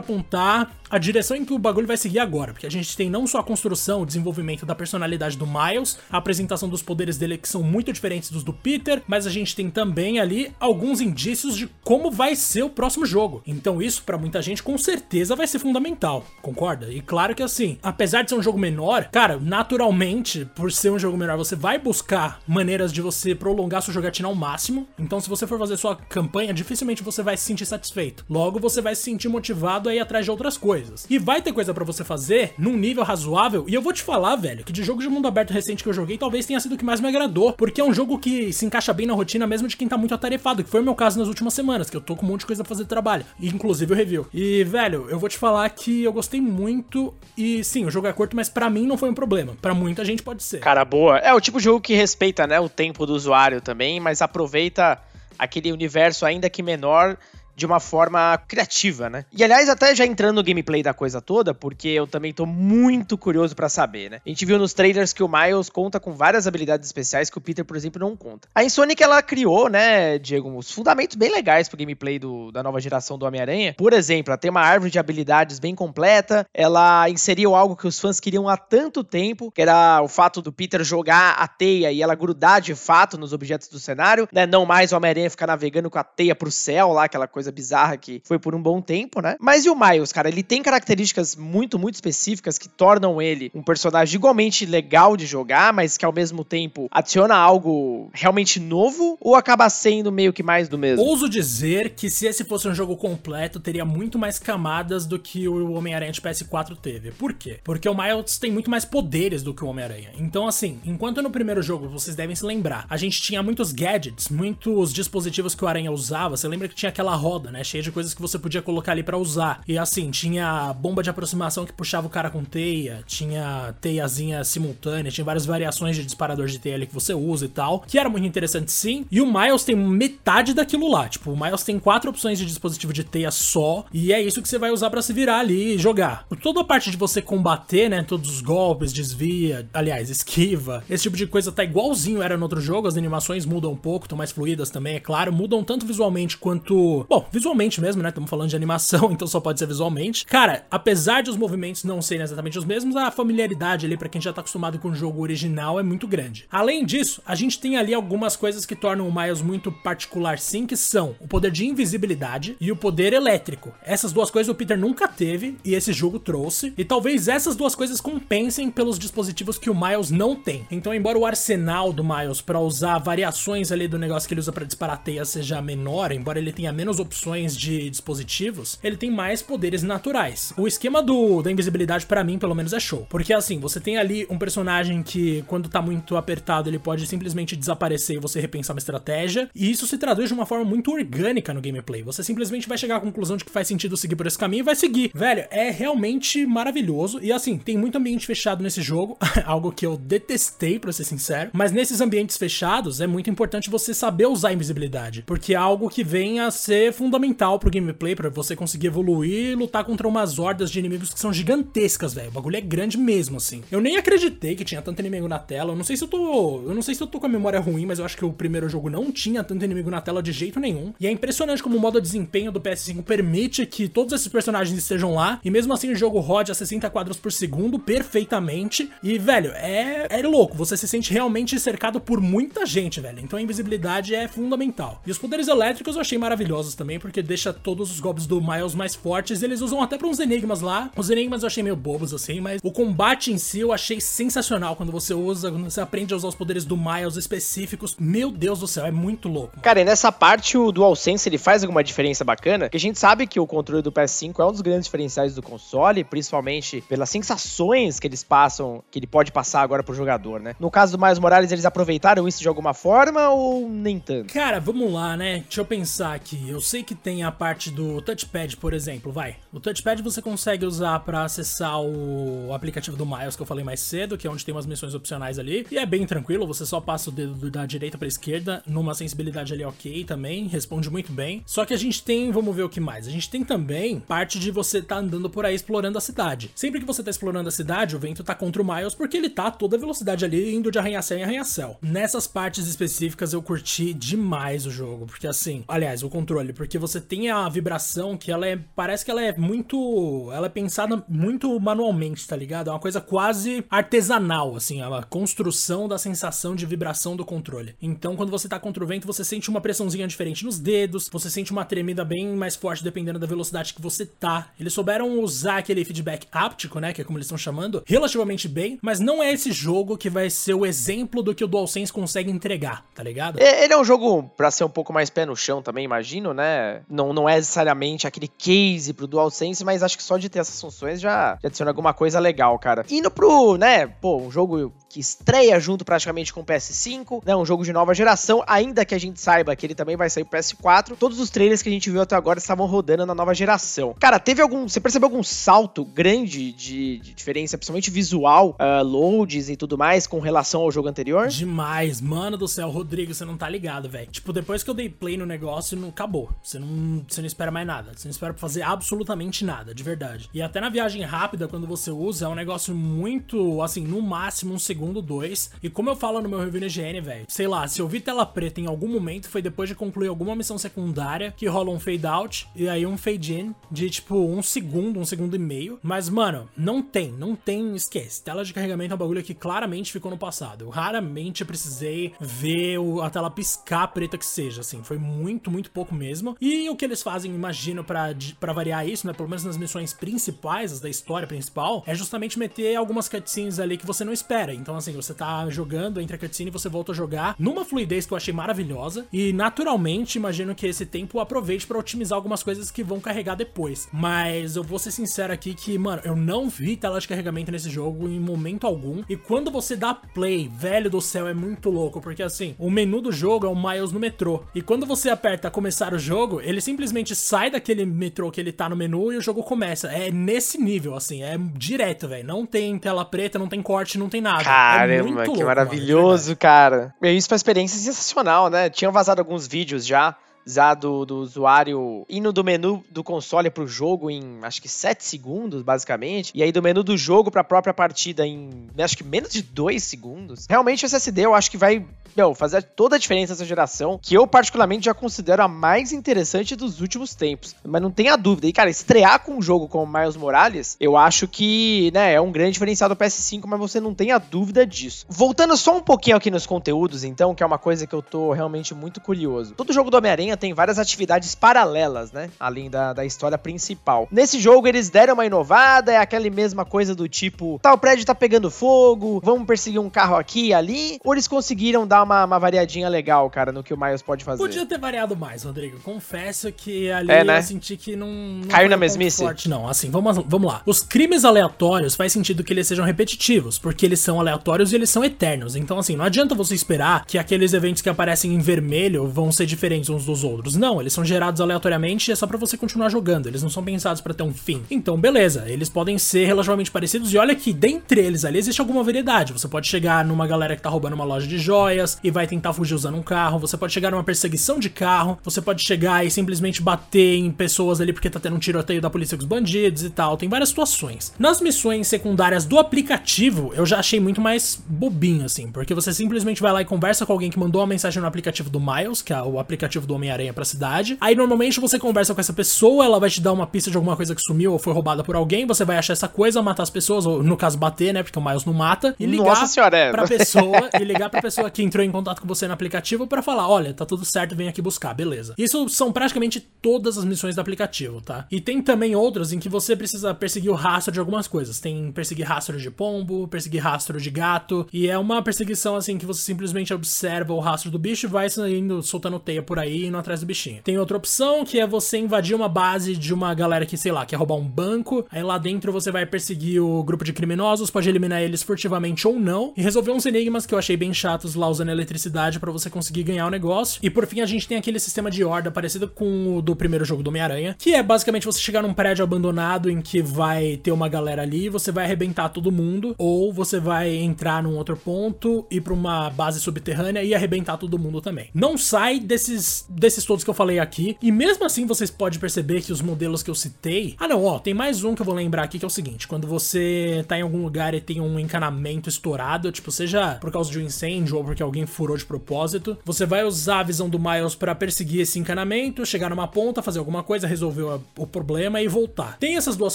apontar 0.00 0.72
a 0.90 0.98
direção 0.98 1.36
em 1.36 1.44
que 1.44 1.52
o 1.52 1.58
bagulho 1.58 1.86
vai 1.86 1.96
seguir 1.96 2.18
agora. 2.18 2.52
Porque 2.52 2.66
a 2.66 2.70
gente 2.70 2.96
tem 2.96 3.10
não 3.10 3.26
só 3.26 3.38
a 3.38 3.44
construção, 3.44 4.02
o 4.02 4.06
desenvolvimento 4.06 4.64
da 4.64 4.74
personalidade 4.74 5.36
do 5.36 5.46
Miles, 5.46 5.98
a 6.10 6.18
apresentação 6.18 6.68
dos 6.68 6.82
poderes 6.82 7.18
dele 7.18 7.38
que 7.38 7.48
são 7.48 7.62
muito 7.62 7.92
diferentes 7.92 8.30
dos 8.30 8.42
do 8.42 8.52
Peter, 8.52 9.02
mas 9.06 9.26
a 9.26 9.30
gente 9.30 9.54
tem 9.54 9.70
também 9.70 10.18
ali 10.18 10.52
alguns 10.58 11.00
indícios 11.00 11.56
de 11.56 11.66
como 11.82 12.10
vai 12.10 12.36
ser 12.36 12.62
o 12.62 12.70
próximo 12.70 13.06
jogo. 13.06 13.42
Então 13.46 13.80
isso 13.80 14.02
para 14.04 14.18
muita 14.18 14.42
gente 14.42 14.62
com 14.62 14.76
certeza 14.76 15.36
vai 15.36 15.46
ser 15.46 15.58
fundamental, 15.58 16.24
concorda? 16.42 16.92
E 16.92 17.00
claro 17.00 17.34
que 17.34 17.42
assim, 17.42 17.78
apesar 17.82 18.22
de 18.22 18.30
ser 18.30 18.36
um 18.36 18.42
jogo 18.42 18.58
menor, 18.58 19.08
cara, 19.10 19.38
naturalmente, 19.40 20.44
por 20.54 20.70
ser 20.72 20.90
um 20.90 20.98
jogo 20.98 21.16
menor, 21.16 21.36
você 21.36 21.56
vai 21.56 21.78
buscar 21.78 22.40
maneiras 22.46 22.92
de 22.92 23.00
você 23.00 23.34
prolongar 23.34 23.82
sua 23.82 23.94
jogatina 23.94 24.28
ao 24.28 24.34
máximo. 24.34 24.86
Então 24.98 25.20
se 25.20 25.28
você 25.28 25.46
for 25.46 25.58
fazer 25.58 25.76
sua 25.76 25.96
campanha, 25.96 26.52
dificilmente 26.52 27.02
você 27.02 27.22
vai 27.22 27.36
se 27.36 27.44
sentir 27.44 27.66
satisfeito. 27.66 28.24
Logo 28.28 28.58
você 28.58 28.80
vai 28.80 28.94
se 28.94 29.02
sentir 29.02 29.28
motivado 29.28 29.88
a 29.88 29.94
ir 29.94 30.00
atrás 30.00 30.24
de 30.24 30.30
outras 30.30 30.56
coisas. 30.56 31.06
E 31.08 31.18
vai 31.18 31.40
ter 31.40 31.52
coisa 31.52 31.72
para 31.74 31.84
você 31.84 32.04
fazer 32.04 32.54
num 32.58 32.76
nível 32.76 33.04
razoável, 33.04 33.64
e 33.68 33.74
eu 33.74 33.82
vou 33.82 33.92
te 33.92 34.02
falar, 34.02 34.36
velho, 34.36 34.64
que 34.64 34.72
de 34.72 34.82
jogo 34.82 35.02
de 35.02 35.08
mundo 35.08 35.28
aberto 35.28 35.52
recente 35.52 35.82
que 35.82 35.88
eu 35.88 35.92
joguei, 35.92 36.18
talvez 36.18 36.46
tenha 36.46 36.60
sido 36.60 36.74
o 36.74 36.78
que 36.78 36.84
mais 36.84 37.00
me 37.00 37.08
agradou, 37.08 37.52
porque 37.52 37.80
é 37.80 37.84
um 37.84 37.92
jogo 37.92 38.18
que 38.18 38.52
se 38.52 38.66
encaixa 38.66 38.92
bem 38.92 39.06
na 39.06 39.14
rotina 39.14 39.46
mesmo 39.46 39.68
de 39.68 39.76
quem 39.76 39.88
tá 39.88 39.96
muito 39.96 40.14
atarefado, 40.14 40.62
que 40.62 40.70
foi 40.70 40.80
o 40.80 40.84
meu 40.84 40.94
caso 40.94 41.18
nas 41.18 41.28
últimas 41.28 41.54
semanas, 41.54 41.67
que 41.90 41.96
eu 41.96 42.00
tô 42.00 42.16
com 42.16 42.24
um 42.24 42.28
monte 42.30 42.40
de 42.40 42.46
coisa 42.46 42.62
pra 42.62 42.68
fazer 42.68 42.84
trabalho, 42.86 43.24
inclusive 43.40 43.92
o 43.92 43.96
review. 43.96 44.26
E, 44.32 44.64
velho, 44.64 45.06
eu 45.08 45.18
vou 45.18 45.28
te 45.28 45.38
falar 45.38 45.68
que 45.70 46.02
eu 46.02 46.12
gostei 46.12 46.40
muito 46.40 47.14
e 47.36 47.62
sim, 47.62 47.84
o 47.84 47.90
jogo 47.90 48.06
é 48.06 48.12
curto, 48.12 48.34
mas 48.34 48.48
para 48.48 48.68
mim 48.70 48.86
não 48.86 48.96
foi 48.96 49.10
um 49.10 49.14
problema. 49.14 49.56
Para 49.60 49.74
muita 49.74 50.04
gente 50.04 50.22
pode 50.22 50.42
ser. 50.42 50.60
Cara, 50.60 50.84
boa. 50.84 51.18
É 51.18 51.32
o 51.32 51.40
tipo 51.40 51.58
de 51.58 51.64
jogo 51.64 51.80
que 51.80 51.94
respeita, 51.94 52.46
né, 52.46 52.58
o 52.58 52.68
tempo 52.68 53.06
do 53.06 53.14
usuário 53.14 53.60
também, 53.60 54.00
mas 54.00 54.22
aproveita 54.22 54.98
aquele 55.38 55.70
universo 55.72 56.26
ainda 56.26 56.50
que 56.50 56.62
menor 56.62 57.16
de 57.58 57.66
uma 57.66 57.80
forma 57.80 58.38
criativa, 58.46 59.10
né? 59.10 59.24
E 59.32 59.42
aliás, 59.42 59.68
até 59.68 59.92
já 59.92 60.06
entrando 60.06 60.36
no 60.36 60.44
gameplay 60.44 60.80
da 60.80 60.94
coisa 60.94 61.20
toda, 61.20 61.52
porque 61.52 61.88
eu 61.88 62.06
também 62.06 62.32
tô 62.32 62.46
muito 62.46 63.18
curioso 63.18 63.56
para 63.56 63.68
saber, 63.68 64.10
né? 64.10 64.20
A 64.24 64.28
gente 64.28 64.46
viu 64.46 64.58
nos 64.58 64.72
trailers 64.72 65.12
que 65.12 65.24
o 65.24 65.28
Miles 65.28 65.68
conta 65.68 65.98
com 65.98 66.12
várias 66.12 66.46
habilidades 66.46 66.86
especiais 66.86 67.28
que 67.28 67.36
o 67.36 67.40
Peter, 67.40 67.64
por 67.64 67.76
exemplo, 67.76 67.98
não 67.98 68.16
conta. 68.16 68.48
A 68.54 68.62
Insonic, 68.62 69.02
ela 69.02 69.20
criou, 69.20 69.68
né, 69.68 70.18
Diego, 70.18 70.56
os 70.56 70.70
fundamentos 70.70 71.16
bem 71.16 71.32
legais 71.32 71.68
pro 71.68 71.76
gameplay 71.76 72.18
do, 72.20 72.52
da 72.52 72.62
nova 72.62 72.80
geração 72.80 73.18
do 73.18 73.26
Homem-Aranha. 73.26 73.74
Por 73.76 73.92
exemplo, 73.92 74.30
ela 74.30 74.38
tem 74.38 74.52
uma 74.52 74.60
árvore 74.60 74.92
de 74.92 74.98
habilidades 75.00 75.58
bem 75.58 75.74
completa, 75.74 76.46
ela 76.54 77.10
inseriu 77.10 77.56
algo 77.56 77.74
que 77.74 77.88
os 77.88 77.98
fãs 77.98 78.20
queriam 78.20 78.48
há 78.48 78.56
tanto 78.56 79.02
tempo, 79.02 79.50
que 79.50 79.60
era 79.60 80.00
o 80.00 80.06
fato 80.06 80.40
do 80.40 80.52
Peter 80.52 80.84
jogar 80.84 81.32
a 81.32 81.48
teia 81.48 81.90
e 81.90 82.02
ela 82.02 82.14
grudar 82.14 82.60
de 82.60 82.76
fato 82.76 83.18
nos 83.18 83.32
objetos 83.32 83.66
do 83.66 83.80
cenário, 83.80 84.28
né? 84.32 84.46
Não 84.46 84.64
mais 84.64 84.92
o 84.92 84.96
Homem-Aranha 84.96 85.28
ficar 85.28 85.48
navegando 85.48 85.90
com 85.90 85.98
a 85.98 86.04
teia 86.04 86.36
pro 86.36 86.52
céu 86.52 86.92
lá, 86.92 87.04
aquela 87.04 87.26
coisa 87.26 87.47
coisa 87.48 87.52
bizarra 87.52 87.96
que 87.96 88.20
foi 88.24 88.38
por 88.38 88.54
um 88.54 88.62
bom 88.62 88.80
tempo, 88.80 89.20
né? 89.20 89.36
Mas 89.40 89.64
e 89.64 89.70
o 89.70 89.74
Miles, 89.74 90.12
cara? 90.12 90.28
Ele 90.28 90.42
tem 90.42 90.62
características 90.62 91.34
muito, 91.34 91.78
muito 91.78 91.94
específicas 91.94 92.58
que 92.58 92.68
tornam 92.68 93.20
ele 93.20 93.50
um 93.54 93.62
personagem 93.62 94.16
igualmente 94.16 94.66
legal 94.66 95.16
de 95.16 95.26
jogar, 95.26 95.72
mas 95.72 95.96
que 95.96 96.04
ao 96.04 96.12
mesmo 96.12 96.44
tempo 96.44 96.88
adiciona 96.90 97.34
algo 97.34 98.10
realmente 98.12 98.60
novo 98.60 99.16
ou 99.20 99.34
acaba 99.34 99.68
sendo 99.68 100.12
meio 100.12 100.32
que 100.32 100.42
mais 100.42 100.68
do 100.68 100.78
mesmo? 100.78 101.04
Ouso 101.04 101.28
dizer 101.28 101.90
que 101.90 102.10
se 102.10 102.26
esse 102.26 102.44
fosse 102.44 102.68
um 102.68 102.74
jogo 102.74 102.96
completo, 102.96 103.60
teria 103.60 103.84
muito 103.84 104.18
mais 104.18 104.38
camadas 104.38 105.06
do 105.06 105.18
que 105.18 105.48
o 105.48 105.72
Homem-Aranha 105.72 106.12
de 106.12 106.20
PS4 106.20 106.76
teve. 106.76 107.10
Por 107.12 107.32
quê? 107.32 107.58
Porque 107.64 107.88
o 107.88 107.94
Miles 107.94 108.38
tem 108.38 108.50
muito 108.50 108.70
mais 108.70 108.84
poderes 108.84 109.42
do 109.42 109.54
que 109.54 109.64
o 109.64 109.68
Homem-Aranha. 109.68 110.10
Então, 110.18 110.46
assim, 110.46 110.80
enquanto 110.84 111.22
no 111.22 111.30
primeiro 111.30 111.62
jogo 111.62 111.88
vocês 111.88 112.16
devem 112.16 112.36
se 112.36 112.44
lembrar, 112.44 112.86
a 112.88 112.96
gente 112.96 113.20
tinha 113.20 113.42
muitos 113.42 113.72
gadgets, 113.72 114.28
muitos 114.28 114.92
dispositivos 114.92 115.54
que 115.54 115.64
o 115.64 115.68
Aranha 115.68 115.90
usava. 115.90 116.36
Você 116.36 116.48
lembra 116.48 116.68
que 116.68 116.74
tinha 116.74 116.90
aquela 116.90 117.14
roda 117.14 117.37
roda, 117.38 117.50
né? 117.50 117.62
Cheia 117.62 117.82
de 117.82 117.92
coisas 117.92 118.12
que 118.12 118.20
você 118.20 118.38
podia 118.38 118.60
colocar 118.60 118.92
ali 118.92 119.02
para 119.02 119.16
usar. 119.16 119.60
E 119.66 119.78
assim, 119.78 120.10
tinha 120.10 120.72
bomba 120.72 121.02
de 121.02 121.10
aproximação 121.10 121.64
que 121.64 121.72
puxava 121.72 122.06
o 122.06 122.10
cara 122.10 122.30
com 122.30 122.44
teia, 122.44 123.02
tinha 123.06 123.74
teiazinha 123.80 124.42
simultânea, 124.44 125.12
tinha 125.12 125.24
várias 125.24 125.46
variações 125.46 125.96
de 125.96 126.04
disparador 126.04 126.46
de 126.46 126.58
teia 126.58 126.74
ali 126.74 126.86
que 126.86 126.94
você 126.94 127.14
usa 127.14 127.44
e 127.46 127.48
tal, 127.48 127.80
que 127.86 127.98
era 127.98 128.08
muito 128.08 128.26
interessante 128.26 128.72
sim. 128.72 129.06
E 129.10 129.20
o 129.20 129.26
Miles 129.26 129.64
tem 129.64 129.76
metade 129.76 130.52
daquilo 130.52 130.90
lá. 130.90 131.08
Tipo, 131.08 131.30
o 131.30 131.40
Miles 131.40 131.62
tem 131.62 131.78
quatro 131.78 132.10
opções 132.10 132.38
de 132.38 132.44
dispositivo 132.44 132.92
de 132.92 133.04
teia 133.04 133.30
só, 133.30 133.84
e 133.92 134.12
é 134.12 134.20
isso 134.20 134.42
que 134.42 134.48
você 134.48 134.58
vai 134.58 134.70
usar 134.70 134.90
para 134.90 135.02
se 135.02 135.12
virar 135.12 135.38
ali 135.38 135.74
e 135.74 135.78
jogar. 135.78 136.26
Toda 136.42 136.60
a 136.60 136.64
parte 136.64 136.90
de 136.90 136.96
você 136.96 137.22
combater, 137.22 137.88
né? 137.88 138.02
Todos 138.02 138.30
os 138.30 138.40
golpes, 138.40 138.92
desvia, 138.92 139.68
aliás, 139.72 140.10
esquiva, 140.10 140.82
esse 140.90 141.04
tipo 141.04 141.16
de 141.16 141.26
coisa 141.26 141.52
tá 141.52 141.62
igualzinho 141.62 142.22
era 142.22 142.36
no 142.36 142.42
outro 142.42 142.60
jogo. 142.60 142.88
As 142.88 142.96
animações 142.96 143.46
mudam 143.46 143.72
um 143.72 143.76
pouco, 143.76 144.06
estão 144.06 144.18
mais 144.18 144.32
fluídas 144.32 144.70
também, 144.70 144.96
é 144.96 145.00
claro. 145.00 145.32
Mudam 145.32 145.62
tanto 145.62 145.86
visualmente 145.86 146.36
quanto. 146.36 147.06
Bom, 147.08 147.27
visualmente 147.30 147.80
mesmo, 147.80 148.02
né? 148.02 148.08
Estamos 148.08 148.30
falando 148.30 148.50
de 148.50 148.56
animação, 148.56 149.10
então 149.12 149.26
só 149.26 149.40
pode 149.40 149.58
ser 149.58 149.66
visualmente. 149.66 150.24
Cara, 150.26 150.66
apesar 150.70 151.22
de 151.22 151.30
os 151.30 151.36
movimentos 151.36 151.84
não 151.84 152.00
serem 152.00 152.24
exatamente 152.24 152.58
os 152.58 152.64
mesmos, 152.64 152.96
a 152.96 153.10
familiaridade 153.10 153.86
ali 153.86 153.96
para 153.96 154.08
quem 154.08 154.20
já 154.20 154.32
tá 154.32 154.40
acostumado 154.40 154.78
com 154.78 154.88
o 154.88 154.94
jogo 154.94 155.22
original 155.22 155.78
é 155.78 155.82
muito 155.82 156.06
grande. 156.06 156.46
Além 156.50 156.84
disso, 156.84 157.22
a 157.26 157.34
gente 157.34 157.58
tem 157.58 157.76
ali 157.76 157.94
algumas 157.94 158.36
coisas 158.36 158.64
que 158.64 158.76
tornam 158.76 159.08
o 159.08 159.14
Miles 159.14 159.42
muito 159.42 159.70
particular 159.70 160.38
sim, 160.38 160.66
que 160.66 160.76
são 160.76 161.14
o 161.20 161.28
poder 161.28 161.50
de 161.50 161.66
invisibilidade 161.66 162.56
e 162.60 162.70
o 162.70 162.76
poder 162.76 163.12
elétrico. 163.12 163.72
Essas 163.82 164.12
duas 164.12 164.30
coisas 164.30 164.50
o 164.50 164.54
Peter 164.54 164.78
nunca 164.78 165.08
teve 165.08 165.56
e 165.64 165.74
esse 165.74 165.92
jogo 165.92 166.18
trouxe, 166.18 166.72
e 166.76 166.84
talvez 166.84 167.28
essas 167.28 167.56
duas 167.56 167.74
coisas 167.74 168.00
compensem 168.00 168.70
pelos 168.70 168.98
dispositivos 168.98 169.58
que 169.58 169.70
o 169.70 169.74
Miles 169.74 170.10
não 170.10 170.34
tem. 170.34 170.66
Então, 170.70 170.94
embora 170.94 171.18
o 171.18 171.26
arsenal 171.26 171.92
do 171.92 172.04
Miles 172.04 172.40
para 172.40 172.60
usar 172.60 172.98
variações 172.98 173.72
ali 173.72 173.88
do 173.88 173.98
negócio 173.98 174.28
que 174.28 174.34
ele 174.34 174.40
usa 174.40 174.52
para 174.52 174.64
disparar 174.64 175.02
teia 175.02 175.24
seja 175.24 175.60
menor, 175.60 176.12
embora 176.12 176.38
ele 176.38 176.52
tenha 176.52 176.72
menos 176.72 176.98
opções 177.08 177.56
de 177.56 177.88
dispositivos, 177.88 178.78
ele 178.82 178.96
tem 178.96 179.10
mais 179.10 179.40
poderes 179.40 179.82
naturais. 179.82 180.52
O 180.56 180.68
esquema 180.68 181.02
do, 181.02 181.42
da 181.42 181.50
invisibilidade, 181.50 182.06
para 182.06 182.22
mim, 182.22 182.38
pelo 182.38 182.54
menos, 182.54 182.72
é 182.72 182.80
show. 182.80 183.06
Porque 183.08 183.32
assim, 183.32 183.58
você 183.58 183.80
tem 183.80 183.96
ali 183.96 184.26
um 184.28 184.38
personagem 184.38 185.02
que, 185.02 185.42
quando 185.46 185.68
tá 185.68 185.80
muito 185.80 186.16
apertado, 186.16 186.68
ele 186.68 186.78
pode 186.78 187.06
simplesmente 187.06 187.56
desaparecer 187.56 188.16
e 188.16 188.20
você 188.20 188.40
repensar 188.40 188.74
uma 188.74 188.78
estratégia. 188.78 189.48
E 189.54 189.70
isso 189.70 189.86
se 189.86 189.96
traduz 189.96 190.28
de 190.28 190.34
uma 190.34 190.46
forma 190.46 190.64
muito 190.64 190.92
orgânica 190.92 191.54
no 191.54 191.60
gameplay. 191.60 192.02
Você 192.02 192.22
simplesmente 192.22 192.68
vai 192.68 192.76
chegar 192.76 192.96
à 192.96 193.00
conclusão 193.00 193.36
de 193.36 193.44
que 193.44 193.50
faz 193.50 193.66
sentido 193.66 193.96
seguir 193.96 194.16
por 194.16 194.26
esse 194.26 194.38
caminho 194.38 194.60
e 194.60 194.64
vai 194.64 194.76
seguir. 194.76 195.10
Velho, 195.14 195.46
é 195.50 195.70
realmente 195.70 196.44
maravilhoso. 196.44 197.18
E 197.22 197.32
assim, 197.32 197.56
tem 197.56 197.78
muito 197.78 197.96
ambiente 197.96 198.26
fechado 198.26 198.62
nesse 198.62 198.82
jogo, 198.82 199.16
algo 199.46 199.72
que 199.72 199.86
eu 199.86 199.96
detestei, 199.96 200.78
pra 200.78 200.92
ser 200.92 201.04
sincero. 201.04 201.50
Mas 201.52 201.72
nesses 201.72 202.00
ambientes 202.00 202.36
fechados, 202.36 203.00
é 203.00 203.06
muito 203.06 203.30
importante 203.30 203.70
você 203.70 203.94
saber 203.94 204.26
usar 204.26 204.50
a 204.50 204.52
invisibilidade. 204.52 205.22
Porque 205.22 205.54
é 205.54 205.56
algo 205.56 205.88
que 205.88 206.04
vem 206.04 206.40
a 206.40 206.50
ser 206.50 206.92
fundamental 206.98 207.60
pro 207.60 207.70
gameplay, 207.70 208.16
para 208.16 208.28
você 208.28 208.56
conseguir 208.56 208.88
evoluir 208.88 209.52
e 209.52 209.54
lutar 209.54 209.84
contra 209.84 210.08
umas 210.08 210.38
hordas 210.38 210.68
de 210.68 210.80
inimigos 210.80 211.14
que 211.14 211.20
são 211.20 211.32
gigantescas, 211.32 212.12
velho. 212.12 212.28
O 212.28 212.32
bagulho 212.32 212.56
é 212.56 212.60
grande 212.60 212.98
mesmo, 212.98 213.36
assim. 213.36 213.62
Eu 213.70 213.80
nem 213.80 213.96
acreditei 213.96 214.56
que 214.56 214.64
tinha 214.64 214.82
tanto 214.82 214.98
inimigo 214.98 215.28
na 215.28 215.38
tela. 215.38 215.72
Eu 215.72 215.76
não 215.76 215.84
sei 215.84 215.96
se 215.96 216.02
eu 216.02 216.08
tô. 216.08 216.62
Eu 216.66 216.74
não 216.74 216.82
sei 216.82 216.96
se 216.96 217.00
eu 217.00 217.06
tô 217.06 217.20
com 217.20 217.26
a 217.26 217.28
memória 217.28 217.60
ruim, 217.60 217.86
mas 217.86 218.00
eu 218.00 218.04
acho 218.04 218.16
que 218.16 218.24
o 218.24 218.32
primeiro 218.32 218.68
jogo 218.68 218.90
não 218.90 219.12
tinha 219.12 219.44
tanto 219.44 219.64
inimigo 219.64 219.90
na 219.90 220.00
tela 220.00 220.20
de 220.20 220.32
jeito 220.32 220.58
nenhum. 220.58 220.92
E 220.98 221.06
é 221.06 221.10
impressionante 221.10 221.62
como 221.62 221.76
o 221.76 221.80
modo 221.80 222.00
de 222.00 222.06
desempenho 222.06 222.50
do 222.50 222.60
PS5 222.60 223.04
permite 223.04 223.64
que 223.64 223.88
todos 223.88 224.12
esses 224.12 224.26
personagens 224.26 224.76
estejam 224.76 225.14
lá. 225.14 225.40
E 225.44 225.50
mesmo 225.50 225.72
assim 225.72 225.92
o 225.92 225.96
jogo 225.96 226.18
rode 226.18 226.50
a 226.50 226.54
60 226.54 226.90
quadros 226.90 227.16
por 227.16 227.30
segundo 227.30 227.78
perfeitamente. 227.78 228.90
E, 229.02 229.18
velho, 229.18 229.52
é, 229.52 230.08
é 230.10 230.22
louco. 230.22 230.56
Você 230.56 230.76
se 230.76 230.88
sente 230.88 231.12
realmente 231.12 231.58
cercado 231.60 232.00
por 232.00 232.20
muita 232.20 232.66
gente, 232.66 233.00
velho. 233.00 233.20
Então 233.20 233.38
a 233.38 233.42
invisibilidade 233.42 234.16
é 234.16 234.26
fundamental. 234.26 235.00
E 235.06 235.12
os 235.12 235.18
poderes 235.18 235.46
elétricos 235.46 235.94
eu 235.94 236.00
achei 236.00 236.18
maravilhosos 236.18 236.74
também 236.74 236.87
também, 236.88 236.98
porque 236.98 237.20
deixa 237.20 237.52
todos 237.52 237.90
os 237.90 238.00
golpes 238.00 238.26
do 238.26 238.40
Miles 238.40 238.74
mais 238.74 238.94
fortes. 238.94 239.42
Eles 239.42 239.60
usam 239.60 239.82
até 239.82 239.98
pra 239.98 240.08
uns 240.08 240.18
enigmas 240.18 240.62
lá. 240.62 240.90
Os 240.96 241.10
enigmas 241.10 241.42
eu 241.42 241.48
achei 241.48 241.62
meio 241.62 241.76
bobos 241.76 242.14
assim, 242.14 242.40
mas 242.40 242.60
o 242.64 242.72
combate 242.72 243.30
em 243.30 243.36
si 243.36 243.60
eu 243.60 243.72
achei 243.72 244.00
sensacional 244.00 244.74
quando 244.74 244.90
você 244.90 245.12
usa, 245.12 245.50
quando 245.50 245.64
você 245.64 245.82
aprende 245.82 246.14
a 246.14 246.16
usar 246.16 246.28
os 246.28 246.34
poderes 246.34 246.64
do 246.64 246.78
Miles 246.78 247.16
específicos. 247.16 247.94
Meu 248.00 248.30
Deus 248.30 248.60
do 248.60 248.66
céu, 248.66 248.86
é 248.86 248.90
muito 248.90 249.28
louco. 249.28 249.60
Cara, 249.60 249.80
e 249.80 249.84
nessa 249.84 250.10
parte 250.10 250.56
o 250.56 250.72
DualSense 250.72 251.28
ele 251.28 251.36
faz 251.36 251.62
alguma 251.62 251.84
diferença 251.84 252.24
bacana? 252.24 252.70
Que 252.70 252.78
a 252.78 252.80
gente 252.80 252.98
sabe 252.98 253.26
que 253.26 253.38
o 253.38 253.46
controle 253.46 253.82
do 253.82 253.92
PS5 253.92 254.38
é 254.38 254.46
um 254.46 254.52
dos 254.52 254.62
grandes 254.62 254.86
diferenciais 254.86 255.34
do 255.34 255.42
console, 255.42 256.02
principalmente 256.04 256.80
pelas 256.88 257.10
sensações 257.10 258.00
que 258.00 258.06
eles 258.06 258.24
passam, 258.24 258.82
que 258.90 258.98
ele 258.98 259.06
pode 259.06 259.30
passar 259.30 259.60
agora 259.60 259.82
pro 259.82 259.94
jogador, 259.94 260.40
né? 260.40 260.56
No 260.58 260.70
caso 260.70 260.96
do 260.96 261.02
Miles 261.02 261.18
Morales, 261.18 261.52
eles 261.52 261.66
aproveitaram 261.66 262.26
isso 262.26 262.40
de 262.40 262.48
alguma 262.48 262.72
forma 262.72 263.28
ou 263.28 263.68
nem 263.68 263.98
tanto? 263.98 264.32
Cara, 264.32 264.58
vamos 264.58 264.90
lá, 264.90 265.16
né? 265.16 265.40
Deixa 265.40 265.60
eu 265.60 265.66
pensar 265.66 266.14
aqui. 266.14 266.48
Eu 266.48 266.62
sei 266.62 266.77
sei 266.78 266.82
que 266.84 266.94
tem 266.94 267.24
a 267.24 267.32
parte 267.32 267.70
do 267.70 268.00
touchpad, 268.00 268.56
por 268.56 268.72
exemplo, 268.72 269.10
vai. 269.10 269.36
O 269.52 269.58
touchpad 269.58 270.00
você 270.02 270.22
consegue 270.22 270.64
usar 270.64 271.00
para 271.00 271.24
acessar 271.24 271.80
o 271.80 272.52
aplicativo 272.52 272.96
do 272.96 273.04
Miles 273.04 273.34
que 273.34 273.42
eu 273.42 273.46
falei 273.46 273.64
mais 273.64 273.80
cedo, 273.80 274.16
que 274.16 274.26
é 274.26 274.30
onde 274.30 274.44
tem 274.44 274.54
umas 274.54 274.66
missões 274.66 274.94
opcionais 274.94 275.38
ali, 275.38 275.66
e 275.70 275.78
é 275.78 275.84
bem 275.84 276.06
tranquilo, 276.06 276.46
você 276.46 276.64
só 276.64 276.80
passa 276.80 277.10
o 277.10 277.12
dedo 277.12 277.50
da 277.50 277.66
direita 277.66 277.98
para 277.98 278.06
esquerda, 278.06 278.62
numa 278.66 278.94
sensibilidade 278.94 279.52
ali 279.52 279.64
ok 279.64 280.04
também, 280.04 280.46
responde 280.46 280.88
muito 280.88 281.12
bem. 281.12 281.42
Só 281.46 281.64
que 281.64 281.74
a 281.74 281.76
gente 281.76 282.02
tem, 282.02 282.30
vamos 282.30 282.54
ver 282.54 282.62
o 282.62 282.68
que 282.68 282.80
mais. 282.80 283.08
A 283.08 283.10
gente 283.10 283.28
tem 283.28 283.42
também 283.42 283.98
parte 283.98 284.38
de 284.38 284.50
você 284.50 284.80
tá 284.80 284.98
andando 284.98 285.28
por 285.28 285.44
aí 285.44 285.54
explorando 285.54 285.98
a 285.98 286.00
cidade. 286.00 286.50
Sempre 286.54 286.80
que 286.80 286.86
você 286.86 287.02
tá 287.02 287.10
explorando 287.10 287.48
a 287.48 287.52
cidade, 287.52 287.96
o 287.96 287.98
vento 287.98 288.22
tá 288.22 288.34
contra 288.34 288.62
o 288.62 288.64
Miles 288.64 288.94
porque 288.94 289.16
ele 289.16 289.30
tá 289.30 289.48
a 289.48 289.50
toda 289.50 289.78
velocidade 289.78 290.24
ali 290.24 290.54
indo 290.54 290.70
de 290.70 290.78
arranha-céu 290.78 291.18
em 291.18 291.24
arranha-céu. 291.24 291.76
Nessas 291.82 292.26
partes 292.26 292.68
específicas 292.68 293.32
eu 293.32 293.42
curti 293.42 293.92
demais 293.92 294.66
o 294.66 294.70
jogo, 294.70 295.06
porque 295.06 295.26
assim, 295.26 295.64
aliás, 295.66 296.02
o 296.02 296.08
controle, 296.08 296.52
porque 296.52 296.67
você 296.76 297.00
tem 297.00 297.30
a 297.30 297.48
vibração 297.48 298.16
que 298.16 298.32
ela 298.32 298.46
é, 298.46 298.58
parece 298.74 299.04
que 299.04 299.10
ela 299.10 299.22
é 299.22 299.34
muito, 299.36 300.28
ela 300.32 300.46
é 300.46 300.50
pensada 300.50 301.02
muito 301.08 301.58
manualmente, 301.60 302.26
tá 302.26 302.34
ligado? 302.34 302.68
É 302.68 302.72
uma 302.72 302.80
coisa 302.80 303.00
quase 303.00 303.64
artesanal, 303.70 304.56
assim, 304.56 304.82
a 304.82 305.02
construção 305.04 305.86
da 305.86 305.96
sensação 305.96 306.56
de 306.56 306.66
vibração 306.66 307.16
do 307.16 307.24
controle. 307.24 307.76
Então, 307.80 308.16
quando 308.16 308.30
você 308.30 308.48
tá 308.48 308.58
contra 308.58 308.82
o 308.82 308.86
vento, 308.86 309.06
você 309.06 309.22
sente 309.22 309.48
uma 309.48 309.60
pressãozinha 309.60 310.08
diferente 310.08 310.44
nos 310.44 310.58
dedos, 310.58 311.08
você 311.10 311.30
sente 311.30 311.52
uma 311.52 311.64
tremida 311.64 312.04
bem 312.04 312.34
mais 312.34 312.56
forte 312.56 312.82
dependendo 312.82 313.18
da 313.18 313.26
velocidade 313.26 313.72
que 313.72 313.80
você 313.80 314.04
tá. 314.04 314.50
Eles 314.58 314.72
souberam 314.72 315.20
usar 315.20 315.58
aquele 315.58 315.84
feedback 315.84 316.26
áptico, 316.32 316.80
né, 316.80 316.92
que 316.92 317.00
é 317.00 317.04
como 317.04 317.18
eles 317.18 317.26
estão 317.26 317.38
chamando, 317.38 317.82
relativamente 317.86 318.48
bem, 318.48 318.78
mas 318.82 318.98
não 318.98 319.22
é 319.22 319.32
esse 319.32 319.52
jogo 319.52 319.96
que 319.96 320.10
vai 320.10 320.28
ser 320.28 320.54
o 320.54 320.66
exemplo 320.66 321.22
do 321.22 321.34
que 321.34 321.44
o 321.44 321.48
DualSense 321.48 321.92
consegue 321.92 322.30
entregar, 322.30 322.84
tá 322.94 323.02
ligado? 323.02 323.38
É, 323.40 323.64
ele 323.64 323.72
é 323.72 323.78
um 323.78 323.84
jogo 323.84 324.24
para 324.36 324.50
ser 324.50 324.64
um 324.64 324.70
pouco 324.70 324.92
mais 324.92 325.10
pé 325.10 325.24
no 325.24 325.36
chão 325.36 325.62
também, 325.62 325.84
imagino, 325.84 326.34
né? 326.34 326.57
Não, 326.88 327.12
não 327.12 327.28
é 327.28 327.36
necessariamente 327.36 328.06
aquele 328.06 328.28
case 328.28 328.92
pro 328.92 329.06
DualSense, 329.06 329.64
mas 329.64 329.82
acho 329.82 329.96
que 329.96 330.02
só 330.02 330.16
de 330.16 330.28
ter 330.28 330.38
essas 330.38 330.60
funções 330.60 331.00
já, 331.00 331.38
já 331.40 331.48
adiciona 331.48 331.70
alguma 331.70 331.92
coisa 331.94 332.18
legal, 332.18 332.58
cara. 332.58 332.84
Indo 332.90 333.10
pro, 333.10 333.56
né, 333.56 333.86
pô, 333.86 334.18
um 334.18 334.30
jogo 334.30 334.72
que 334.98 335.00
estreia 335.00 335.60
junto 335.60 335.84
praticamente 335.84 336.34
com 336.34 336.40
o 336.40 336.44
PS5, 336.44 337.22
né? 337.24 337.36
Um 337.36 337.46
jogo 337.46 337.64
de 337.64 337.72
nova 337.72 337.94
geração, 337.94 338.42
ainda 338.46 338.84
que 338.84 338.94
a 338.94 338.98
gente 338.98 339.20
saiba 339.20 339.54
que 339.54 339.64
ele 339.64 339.74
também 339.74 339.96
vai 339.96 340.10
sair 340.10 340.24
pro 340.24 340.38
PS4. 340.38 340.96
Todos 340.98 341.20
os 341.20 341.30
trailers 341.30 341.62
que 341.62 341.68
a 341.68 341.72
gente 341.72 341.88
viu 341.88 342.02
até 342.02 342.16
agora 342.16 342.38
estavam 342.38 342.66
rodando 342.66 343.06
na 343.06 343.14
nova 343.14 343.32
geração. 343.32 343.94
Cara, 344.00 344.18
teve 344.18 344.42
algum. 344.42 344.68
Você 344.68 344.80
percebeu 344.80 345.06
algum 345.06 345.22
salto 345.22 345.84
grande 345.84 346.52
de, 346.52 346.98
de 346.98 347.14
diferença, 347.14 347.56
principalmente 347.56 347.90
visual, 347.90 348.56
uh, 348.58 348.82
loads 348.82 349.48
e 349.48 349.56
tudo 349.56 349.78
mais, 349.78 350.06
com 350.06 350.18
relação 350.18 350.62
ao 350.62 350.72
jogo 350.72 350.88
anterior? 350.88 351.28
Demais, 351.28 352.00
mano 352.00 352.36
do 352.36 352.48
céu, 352.48 352.68
Rodrigo, 352.68 353.14
você 353.14 353.24
não 353.24 353.36
tá 353.36 353.48
ligado, 353.48 353.88
velho. 353.88 354.10
Tipo, 354.10 354.32
depois 354.32 354.64
que 354.64 354.70
eu 354.70 354.74
dei 354.74 354.88
play 354.88 355.16
no 355.16 355.26
negócio, 355.26 355.78
não 355.78 355.90
acabou. 355.90 356.30
Você 356.42 356.58
não, 356.58 357.04
você 357.08 357.20
não 357.20 357.26
espera 357.26 357.52
mais 357.52 357.66
nada. 357.66 357.92
Você 357.94 358.08
não 358.08 358.12
espera 358.12 358.34
fazer 358.34 358.62
absolutamente 358.62 359.44
nada, 359.44 359.72
de 359.72 359.82
verdade. 359.82 360.28
E 360.34 360.42
até 360.42 360.60
na 360.60 360.68
viagem 360.68 361.02
rápida, 361.02 361.46
quando 361.46 361.66
você 361.66 361.90
usa, 361.90 362.26
é 362.26 362.28
um 362.28 362.34
negócio 362.34 362.74
muito, 362.74 363.62
assim, 363.62 363.82
no 363.82 364.02
máximo 364.02 364.54
um 364.54 364.58
segundo 364.58 364.87
segundo 364.88 365.02
2. 365.02 365.50
E 365.62 365.70
como 365.70 365.90
eu 365.90 365.96
falo 365.96 366.20
no 366.20 366.28
meu 366.28 366.38
review 366.38 366.60
no 366.60 366.66
IGN, 366.66 367.00
velho, 367.00 367.24
sei 367.28 367.46
lá, 367.46 367.68
se 367.68 367.80
eu 367.80 367.88
vi 367.88 368.00
tela 368.00 368.24
preta 368.24 368.60
em 368.60 368.66
algum 368.66 368.88
momento, 368.88 369.28
foi 369.28 369.42
depois 369.42 369.68
de 369.68 369.74
concluir 369.74 370.08
alguma 370.08 370.34
missão 370.34 370.56
secundária 370.56 371.32
que 371.36 371.46
rola 371.46 371.70
um 371.70 371.78
fade 371.78 372.06
out 372.06 372.48
e 372.56 372.68
aí 372.68 372.86
um 372.86 372.96
fade 372.96 373.34
in 373.34 373.54
de 373.70 373.90
tipo 373.90 374.16
um 374.16 374.42
segundo, 374.42 374.98
um 374.98 375.04
segundo 375.04 375.36
e 375.36 375.38
meio. 375.38 375.78
Mas, 375.82 376.08
mano, 376.08 376.48
não 376.56 376.82
tem, 376.82 377.12
não 377.12 377.36
tem, 377.36 377.74
esquece. 377.76 378.22
Tela 378.22 378.44
de 378.44 378.54
carregamento 378.54 378.92
é 378.92 378.94
um 378.94 378.98
bagulho 378.98 379.22
que 379.22 379.34
claramente 379.34 379.92
ficou 379.92 380.10
no 380.10 380.18
passado. 380.18 380.64
Eu 380.64 380.70
raramente 380.70 381.44
precisei 381.44 382.14
ver 382.20 382.78
a 383.02 383.10
tela 383.10 383.30
piscar 383.30 383.88
preta 383.88 384.16
que 384.16 384.26
seja, 384.26 384.62
assim, 384.62 384.82
foi 384.82 384.96
muito, 384.96 385.50
muito 385.50 385.70
pouco 385.70 385.94
mesmo. 385.94 386.36
E 386.40 386.68
o 386.70 386.76
que 386.76 386.84
eles 386.84 387.02
fazem, 387.02 387.34
imagino, 387.34 387.84
para 387.84 388.52
variar 388.52 388.88
isso, 388.88 389.06
né, 389.06 389.12
pelo 389.12 389.28
menos 389.28 389.44
nas 389.44 389.56
missões 389.56 389.92
principais, 389.92 390.72
as 390.72 390.80
da 390.80 390.88
história 390.88 391.28
principal, 391.28 391.82
é 391.86 391.94
justamente 391.94 392.38
meter 392.38 392.74
algumas 392.76 393.08
cutscenes 393.08 393.58
ali 393.58 393.76
que 393.76 393.86
você 393.86 394.04
não 394.04 394.12
espera. 394.12 394.54
Então, 394.68 394.76
assim, 394.76 394.92
você 394.92 395.14
tá 395.14 395.48
jogando, 395.48 395.98
entra 395.98 396.16
a 396.16 396.18
cutscene 396.18 396.50
e 396.50 396.52
você 396.52 396.68
volta 396.68 396.92
a 396.92 396.94
jogar 396.94 397.34
numa 397.38 397.64
fluidez 397.64 398.04
que 398.04 398.12
eu 398.12 398.18
achei 398.18 398.34
maravilhosa. 398.34 399.06
E 399.10 399.32
naturalmente, 399.32 400.18
imagino 400.18 400.54
que 400.54 400.66
esse 400.66 400.84
tempo 400.84 401.20
aproveite 401.20 401.66
para 401.66 401.78
otimizar 401.78 402.16
algumas 402.16 402.42
coisas 402.42 402.70
que 402.70 402.84
vão 402.84 403.00
carregar 403.00 403.34
depois. 403.34 403.88
Mas 403.90 404.56
eu 404.56 404.62
vou 404.62 404.78
ser 404.78 404.90
sincero 404.90 405.32
aqui 405.32 405.54
que, 405.54 405.78
mano, 405.78 406.02
eu 406.04 406.14
não 406.14 406.50
vi 406.50 406.76
tela 406.76 407.00
de 407.00 407.08
carregamento 407.08 407.50
nesse 407.50 407.70
jogo 407.70 408.06
em 408.10 408.20
momento 408.20 408.66
algum. 408.66 409.02
E 409.08 409.16
quando 409.16 409.50
você 409.50 409.74
dá 409.74 409.94
play, 409.94 410.50
velho 410.54 410.90
do 410.90 411.00
céu, 411.00 411.26
é 411.26 411.32
muito 411.32 411.70
louco, 411.70 411.98
porque 411.98 412.22
assim, 412.22 412.54
o 412.58 412.70
menu 412.70 413.00
do 413.00 413.10
jogo 413.10 413.46
é 413.46 413.48
o 413.48 413.56
Miles 413.56 413.90
no 413.90 413.98
metrô. 413.98 414.44
E 414.54 414.60
quando 414.60 414.84
você 414.84 415.08
aperta 415.08 415.50
começar 415.50 415.94
o 415.94 415.98
jogo, 415.98 416.42
ele 416.42 416.60
simplesmente 416.60 417.16
sai 417.16 417.50
daquele 417.50 417.86
metrô 417.86 418.30
que 418.30 418.38
ele 418.38 418.52
tá 418.52 418.68
no 418.68 418.76
menu 418.76 419.14
e 419.14 419.16
o 419.16 419.22
jogo 419.22 419.42
começa. 419.42 419.88
É 419.88 420.10
nesse 420.10 420.58
nível, 420.58 420.94
assim, 420.94 421.22
é 421.22 421.38
direto, 421.54 422.06
velho. 422.06 422.28
Não 422.28 422.44
tem 422.44 422.78
tela 422.78 423.02
preta, 423.02 423.38
não 423.38 423.48
tem 423.48 423.62
corte, 423.62 423.96
não 423.96 424.10
tem 424.10 424.20
nada. 424.20 424.57
Caramba, 424.58 425.24
é 425.24 425.28
que 425.28 425.44
maravilhoso, 425.44 426.36
cara. 426.36 426.94
Isso 427.02 427.28
pra 427.28 427.36
experiência 427.36 427.78
sensacional, 427.78 428.50
né? 428.50 428.68
Tinham 428.68 428.92
vazado 428.92 429.20
alguns 429.20 429.46
vídeos 429.46 429.86
já 429.86 430.16
já 430.48 430.74
do, 430.74 431.04
do 431.04 431.16
usuário 431.18 432.06
indo 432.08 432.32
do 432.32 432.42
menu 432.42 432.82
do 432.90 433.04
console 433.04 433.50
pro 433.50 433.66
jogo 433.66 434.10
em 434.10 434.38
acho 434.42 434.62
que 434.62 434.68
7 434.68 435.04
segundos, 435.04 435.62
basicamente, 435.62 436.32
e 436.34 436.42
aí 436.42 436.50
do 436.50 436.62
menu 436.62 436.82
do 436.82 436.96
jogo 436.96 437.30
pra 437.30 437.44
própria 437.44 437.74
partida 437.74 438.26
em 438.26 438.66
acho 438.78 438.96
que 438.96 439.04
menos 439.04 439.30
de 439.30 439.42
2 439.42 439.82
segundos. 439.82 440.46
Realmente 440.48 440.84
o 440.84 440.86
SSD 440.86 441.22
eu 441.22 441.34
acho 441.34 441.50
que 441.50 441.56
vai 441.56 441.84
meu, 442.18 442.34
fazer 442.34 442.62
toda 442.62 442.96
a 442.96 442.98
diferença 442.98 443.32
nessa 443.32 443.44
geração, 443.44 443.98
que 444.02 444.14
eu 444.14 444.26
particularmente 444.26 444.86
já 444.86 444.94
considero 444.94 445.42
a 445.42 445.46
mais 445.46 445.92
interessante 445.92 446.56
dos 446.56 446.80
últimos 446.80 447.14
tempos. 447.14 447.54
Mas 447.64 447.80
não 447.80 447.92
tenha 447.92 448.16
dúvida. 448.16 448.48
E 448.48 448.52
cara, 448.52 448.68
estrear 448.68 449.20
com 449.20 449.36
um 449.36 449.42
jogo 449.42 449.68
como 449.68 449.86
Miles 449.86 450.16
Morales, 450.16 450.76
eu 450.80 450.96
acho 450.96 451.28
que, 451.28 451.92
né, 451.94 452.14
é 452.14 452.20
um 452.20 452.32
grande 452.32 452.52
diferencial 452.52 452.88
do 452.88 452.96
PS5, 452.96 453.42
mas 453.46 453.60
você 453.60 453.78
não 453.78 453.94
tenha 453.94 454.18
dúvida 454.18 454.66
disso. 454.66 455.06
Voltando 455.08 455.56
só 455.56 455.76
um 455.76 455.80
pouquinho 455.80 456.16
aqui 456.16 456.28
nos 456.28 456.44
conteúdos, 456.44 457.04
então, 457.04 457.36
que 457.36 457.42
é 457.42 457.46
uma 457.46 457.58
coisa 457.58 457.86
que 457.86 457.94
eu 457.94 458.02
tô 458.02 458.32
realmente 458.32 458.74
muito 458.74 459.00
curioso. 459.00 459.54
Todo 459.54 459.72
jogo 459.72 459.88
do 459.88 459.96
Homem-Aranha 459.96 460.36
tem 460.38 460.54
várias 460.54 460.78
atividades 460.78 461.34
paralelas, 461.34 462.12
né? 462.12 462.30
Além 462.38 462.70
da, 462.70 462.92
da 462.92 463.04
história 463.04 463.36
principal. 463.36 464.08
Nesse 464.10 464.38
jogo, 464.38 464.66
eles 464.66 464.88
deram 464.88 465.14
uma 465.14 465.26
inovada, 465.26 465.92
é 465.92 465.96
aquela 465.96 466.28
mesma 466.30 466.64
coisa 466.64 466.94
do 466.94 467.08
tipo, 467.08 467.58
tal 467.62 467.78
prédio 467.78 468.04
tá 468.04 468.14
pegando 468.14 468.50
fogo, 468.50 469.20
vamos 469.22 469.46
perseguir 469.46 469.80
um 469.80 469.90
carro 469.90 470.16
aqui 470.16 470.48
e 470.48 470.54
ali, 470.54 470.98
ou 471.04 471.14
eles 471.14 471.28
conseguiram 471.28 471.86
dar 471.86 472.02
uma, 472.02 472.24
uma 472.24 472.38
variadinha 472.38 472.88
legal, 472.88 473.28
cara, 473.30 473.52
no 473.52 473.62
que 473.62 473.72
o 473.72 473.78
Miles 473.78 474.02
pode 474.02 474.24
fazer? 474.24 474.42
Podia 474.42 474.66
ter 474.66 474.78
variado 474.78 475.16
mais, 475.16 475.42
Rodrigo. 475.44 475.78
Confesso 475.80 476.52
que 476.52 476.90
ali 476.90 477.10
é, 477.10 477.24
né? 477.24 477.38
eu 477.38 477.42
senti 477.42 477.76
que 477.76 477.96
não. 477.96 478.08
não 478.08 478.48
Caiu 478.48 478.68
na 478.68 478.76
mesmice? 478.76 479.22
Forte, 479.22 479.48
não. 479.48 479.68
Assim, 479.68 479.90
vamos, 479.90 480.24
vamos 480.26 480.52
lá. 480.52 480.62
Os 480.66 480.82
crimes 480.82 481.24
aleatórios 481.24 481.94
faz 481.94 482.12
sentido 482.12 482.44
que 482.44 482.52
eles 482.52 482.66
sejam 482.66 482.84
repetitivos, 482.84 483.58
porque 483.58 483.86
eles 483.86 484.00
são 484.00 484.20
aleatórios 484.20 484.72
e 484.72 484.76
eles 484.76 484.90
são 484.90 485.04
eternos. 485.04 485.56
Então, 485.56 485.78
assim, 485.78 485.96
não 485.96 486.04
adianta 486.04 486.34
você 486.34 486.54
esperar 486.54 487.04
que 487.06 487.18
aqueles 487.18 487.52
eventos 487.52 487.82
que 487.82 487.88
aparecem 487.88 488.32
em 488.34 488.38
vermelho 488.38 489.06
vão 489.06 489.32
ser 489.32 489.46
diferentes 489.46 489.88
uns 489.88 490.04
dos 490.04 490.24
outros. 490.24 490.27
Não, 490.56 490.80
eles 490.80 490.92
são 490.92 491.04
gerados 491.04 491.40
aleatoriamente 491.40 492.10
e 492.10 492.12
é 492.12 492.16
só 492.16 492.26
para 492.26 492.36
você 492.36 492.56
continuar 492.56 492.88
jogando. 492.88 493.26
Eles 493.26 493.42
não 493.42 493.50
são 493.50 493.62
pensados 493.62 494.00
para 494.00 494.14
ter 494.14 494.22
um 494.22 494.32
fim. 494.32 494.62
Então, 494.70 494.96
beleza, 494.96 495.44
eles 495.48 495.68
podem 495.68 495.98
ser 495.98 496.26
relativamente 496.26 496.70
parecidos. 496.70 497.12
E 497.12 497.18
olha 497.18 497.34
que 497.34 497.52
dentre 497.52 498.00
eles 498.00 498.24
ali 498.24 498.38
existe 498.38 498.60
alguma 498.60 498.82
variedade. 498.82 499.32
Você 499.32 499.48
pode 499.48 499.68
chegar 499.68 500.04
numa 500.04 500.26
galera 500.26 500.56
que 500.56 500.62
tá 500.62 500.68
roubando 500.68 500.94
uma 500.94 501.04
loja 501.04 501.26
de 501.26 501.38
joias 501.38 501.98
e 502.02 502.10
vai 502.10 502.26
tentar 502.26 502.52
fugir 502.52 502.74
usando 502.74 502.96
um 502.96 503.02
carro. 503.02 503.38
Você 503.38 503.56
pode 503.56 503.72
chegar 503.72 503.90
numa 503.90 504.04
perseguição 504.04 504.58
de 504.58 504.70
carro. 504.70 505.18
Você 505.24 505.40
pode 505.40 505.62
chegar 505.62 506.04
e 506.04 506.10
simplesmente 506.10 506.62
bater 506.62 507.16
em 507.16 507.30
pessoas 507.30 507.80
ali 507.80 507.92
porque 507.92 508.10
tá 508.10 508.20
tendo 508.20 508.36
um 508.36 508.38
tiroteio 508.38 508.80
da 508.80 508.90
polícia 508.90 509.16
com 509.16 509.22
os 509.22 509.28
bandidos 509.28 509.82
e 509.82 509.90
tal. 509.90 510.16
Tem 510.16 510.28
várias 510.28 510.48
situações. 510.48 511.12
Nas 511.18 511.40
missões 511.40 511.86
secundárias 511.86 512.44
do 512.44 512.58
aplicativo, 512.58 513.52
eu 513.54 513.64
já 513.64 513.78
achei 513.78 514.00
muito 514.00 514.20
mais 514.20 514.60
bobinho, 514.66 515.24
assim, 515.24 515.50
porque 515.50 515.74
você 515.74 515.92
simplesmente 515.92 516.40
vai 516.40 516.52
lá 516.52 516.62
e 516.62 516.64
conversa 516.64 517.06
com 517.06 517.12
alguém 517.12 517.30
que 517.30 517.38
mandou 517.38 517.60
uma 517.60 517.66
mensagem 517.66 518.00
no 518.00 518.06
aplicativo 518.08 518.50
do 518.50 518.60
Miles, 518.60 519.02
que 519.02 519.12
é 519.12 519.22
o 519.22 519.38
aplicativo 519.38 519.86
do 519.86 519.94
Homem-Aranha 519.94 520.17
pra 520.32 520.44
cidade. 520.44 520.96
Aí 521.00 521.14
normalmente 521.14 521.60
você 521.60 521.78
conversa 521.78 522.14
com 522.14 522.20
essa 522.20 522.32
pessoa, 522.32 522.84
ela 522.84 522.98
vai 522.98 523.10
te 523.10 523.20
dar 523.20 523.32
uma 523.32 523.46
pista 523.46 523.70
de 523.70 523.76
alguma 523.76 523.96
coisa 523.96 524.14
que 524.14 524.20
sumiu 524.20 524.52
ou 524.52 524.58
foi 524.58 524.72
roubada 524.72 525.02
por 525.02 525.16
alguém, 525.16 525.46
você 525.46 525.64
vai 525.64 525.78
achar 525.78 525.92
essa 525.92 526.08
coisa, 526.08 526.42
matar 526.42 526.62
as 526.62 526.70
pessoas, 526.70 527.06
ou 527.06 527.22
no 527.22 527.36
caso 527.36 527.56
bater, 527.58 527.92
né, 527.92 528.02
porque 528.02 528.18
o 528.18 528.22
Miles 528.22 528.44
não 528.44 528.52
mata, 528.52 528.94
e 528.98 529.06
ligar 529.06 529.24
Nossa 529.24 529.46
senhora, 529.46 529.76
é. 529.76 529.90
pra 529.90 530.06
pessoa, 530.06 530.70
e 530.78 530.84
ligar 530.84 531.10
pra 531.10 531.22
pessoa 531.22 531.50
que 531.50 531.62
entrou 531.62 531.84
em 531.84 531.90
contato 531.90 532.20
com 532.20 532.28
você 532.28 532.46
no 532.46 532.54
aplicativo 532.54 533.06
para 533.06 533.22
falar, 533.22 533.48
olha, 533.48 533.72
tá 533.72 533.86
tudo 533.86 534.04
certo, 534.04 534.34
vem 534.34 534.48
aqui 534.48 534.60
buscar, 534.60 534.94
beleza. 534.94 535.34
Isso 535.38 535.68
são 535.68 535.92
praticamente 535.92 536.40
todas 536.40 536.98
as 536.98 537.04
missões 537.04 537.34
do 537.34 537.40
aplicativo, 537.40 538.00
tá? 538.00 538.26
E 538.30 538.40
tem 538.40 538.60
também 538.60 538.94
outras 538.94 539.32
em 539.32 539.38
que 539.38 539.48
você 539.48 539.76
precisa 539.76 540.14
perseguir 540.14 540.50
o 540.50 540.54
rastro 540.54 540.92
de 540.92 541.00
algumas 541.00 541.26
coisas. 541.26 541.60
Tem 541.60 541.90
perseguir 541.92 542.26
rastro 542.26 542.58
de 542.58 542.70
pombo, 542.70 543.28
perseguir 543.28 543.62
rastro 543.62 544.00
de 544.00 544.10
gato, 544.10 544.66
e 544.72 544.88
é 544.88 544.98
uma 544.98 545.22
perseguição 545.22 545.76
assim 545.76 545.98
que 545.98 546.06
você 546.06 546.20
simplesmente 546.22 546.72
observa 546.72 547.32
o 547.32 547.40
rastro 547.40 547.70
do 547.70 547.78
bicho 547.78 548.06
e 548.06 548.08
vai 548.08 548.28
indo 548.50 548.82
soltando 548.82 549.18
teia 549.18 549.42
por 549.42 549.58
aí 549.58 549.86
e 549.86 549.90
não 549.90 549.97
atrás 550.00 550.20
do 550.20 550.26
bichinho. 550.26 550.62
Tem 550.62 550.78
outra 550.78 550.96
opção 550.96 551.44
que 551.44 551.60
é 551.60 551.66
você 551.66 551.98
invadir 551.98 552.34
uma 552.34 552.48
base 552.48 552.96
de 552.96 553.12
uma 553.12 553.34
galera 553.34 553.66
que, 553.66 553.76
sei 553.76 553.92
lá, 553.92 554.04
quer 554.04 554.16
roubar 554.16 554.36
um 554.36 554.48
banco. 554.48 555.06
Aí 555.10 555.22
lá 555.22 555.38
dentro 555.38 555.72
você 555.72 555.90
vai 555.90 556.06
perseguir 556.06 556.62
o 556.62 556.82
grupo 556.82 557.04
de 557.04 557.12
criminosos, 557.12 557.70
pode 557.70 557.88
eliminar 557.88 558.22
eles 558.22 558.42
furtivamente 558.42 559.06
ou 559.06 559.18
não, 559.18 559.52
e 559.56 559.62
resolver 559.62 559.90
uns 559.90 560.06
enigmas 560.06 560.46
que 560.46 560.54
eu 560.54 560.58
achei 560.58 560.76
bem 560.76 560.92
chatos 560.92 561.34
lá 561.34 561.48
usando 561.48 561.70
eletricidade 561.70 562.38
para 562.38 562.52
você 562.52 562.70
conseguir 562.70 563.02
ganhar 563.02 563.26
o 563.26 563.30
negócio. 563.30 563.80
E 563.82 563.90
por 563.90 564.06
fim 564.06 564.20
a 564.20 564.26
gente 564.26 564.46
tem 564.46 564.58
aquele 564.58 564.78
sistema 564.78 565.10
de 565.10 565.24
horda 565.24 565.50
parecido 565.50 565.88
com 565.88 566.36
o 566.36 566.42
do 566.42 566.54
primeiro 566.56 566.84
jogo 566.84 567.02
do 567.02 567.08
Homem-Aranha, 567.08 567.56
que 567.58 567.74
é 567.74 567.82
basicamente 567.82 568.26
você 568.26 568.40
chegar 568.40 568.62
num 568.62 568.74
prédio 568.74 569.02
abandonado 569.02 569.70
em 569.70 569.80
que 569.80 570.02
vai 570.02 570.56
ter 570.56 570.72
uma 570.72 570.88
galera 570.88 571.22
ali, 571.22 571.48
você 571.48 571.70
vai 571.72 571.84
arrebentar 571.84 572.28
todo 572.28 572.52
mundo, 572.52 572.94
ou 572.98 573.32
você 573.32 573.60
vai 573.60 573.94
entrar 573.96 574.42
num 574.42 574.56
outro 574.56 574.76
ponto, 574.76 575.46
ir 575.50 575.60
pra 575.60 575.72
uma 575.72 576.10
base 576.10 576.40
subterrânea 576.40 577.02
e 577.02 577.14
arrebentar 577.14 577.56
todo 577.56 577.78
mundo 577.78 578.00
também. 578.00 578.30
Não 578.34 578.56
sai 578.56 578.98
desses, 578.98 579.66
desses 579.88 580.04
todos 580.04 580.22
que 580.22 580.28
eu 580.28 580.34
falei 580.34 580.58
aqui, 580.58 580.98
e 581.00 581.10
mesmo 581.10 581.44
assim 581.46 581.64
vocês 581.66 581.90
podem 581.90 582.20
perceber 582.20 582.60
que 582.60 582.72
os 582.72 582.82
modelos 582.82 583.22
que 583.22 583.30
eu 583.30 583.34
citei. 583.34 583.96
Ah, 583.98 584.06
não, 584.06 584.22
ó, 584.24 584.38
tem 584.38 584.52
mais 584.52 584.84
um 584.84 584.94
que 584.94 585.00
eu 585.00 585.06
vou 585.06 585.14
lembrar 585.14 585.44
aqui 585.44 585.58
que 585.58 585.64
é 585.64 585.66
o 585.66 585.70
seguinte: 585.70 586.06
quando 586.06 586.26
você 586.26 587.04
tá 587.08 587.18
em 587.18 587.22
algum 587.22 587.42
lugar 587.42 587.74
e 587.74 587.80
tem 587.80 588.00
um 588.00 588.18
encanamento 588.18 588.88
estourado, 588.88 589.50
tipo, 589.50 589.72
seja 589.72 590.16
por 590.16 590.30
causa 590.30 590.50
de 590.50 590.58
um 590.58 590.62
incêndio 590.62 591.16
ou 591.16 591.24
porque 591.24 591.42
alguém 591.42 591.64
furou 591.64 591.96
de 591.96 592.04
propósito, 592.04 592.76
você 592.84 593.06
vai 593.06 593.24
usar 593.24 593.60
a 593.60 593.62
visão 593.62 593.88
do 593.88 593.98
Miles 593.98 594.34
para 594.34 594.54
perseguir 594.54 595.00
esse 595.00 595.18
encanamento, 595.18 595.86
chegar 595.86 596.10
numa 596.10 596.28
ponta, 596.28 596.62
fazer 596.62 596.78
alguma 596.78 597.02
coisa, 597.02 597.26
resolver 597.26 597.80
o, 597.96 598.06
problema 598.06 598.60
e 598.60 598.68
voltar. 598.68 599.16
Tem 599.18 599.36
essas 599.36 599.56
duas 599.56 599.74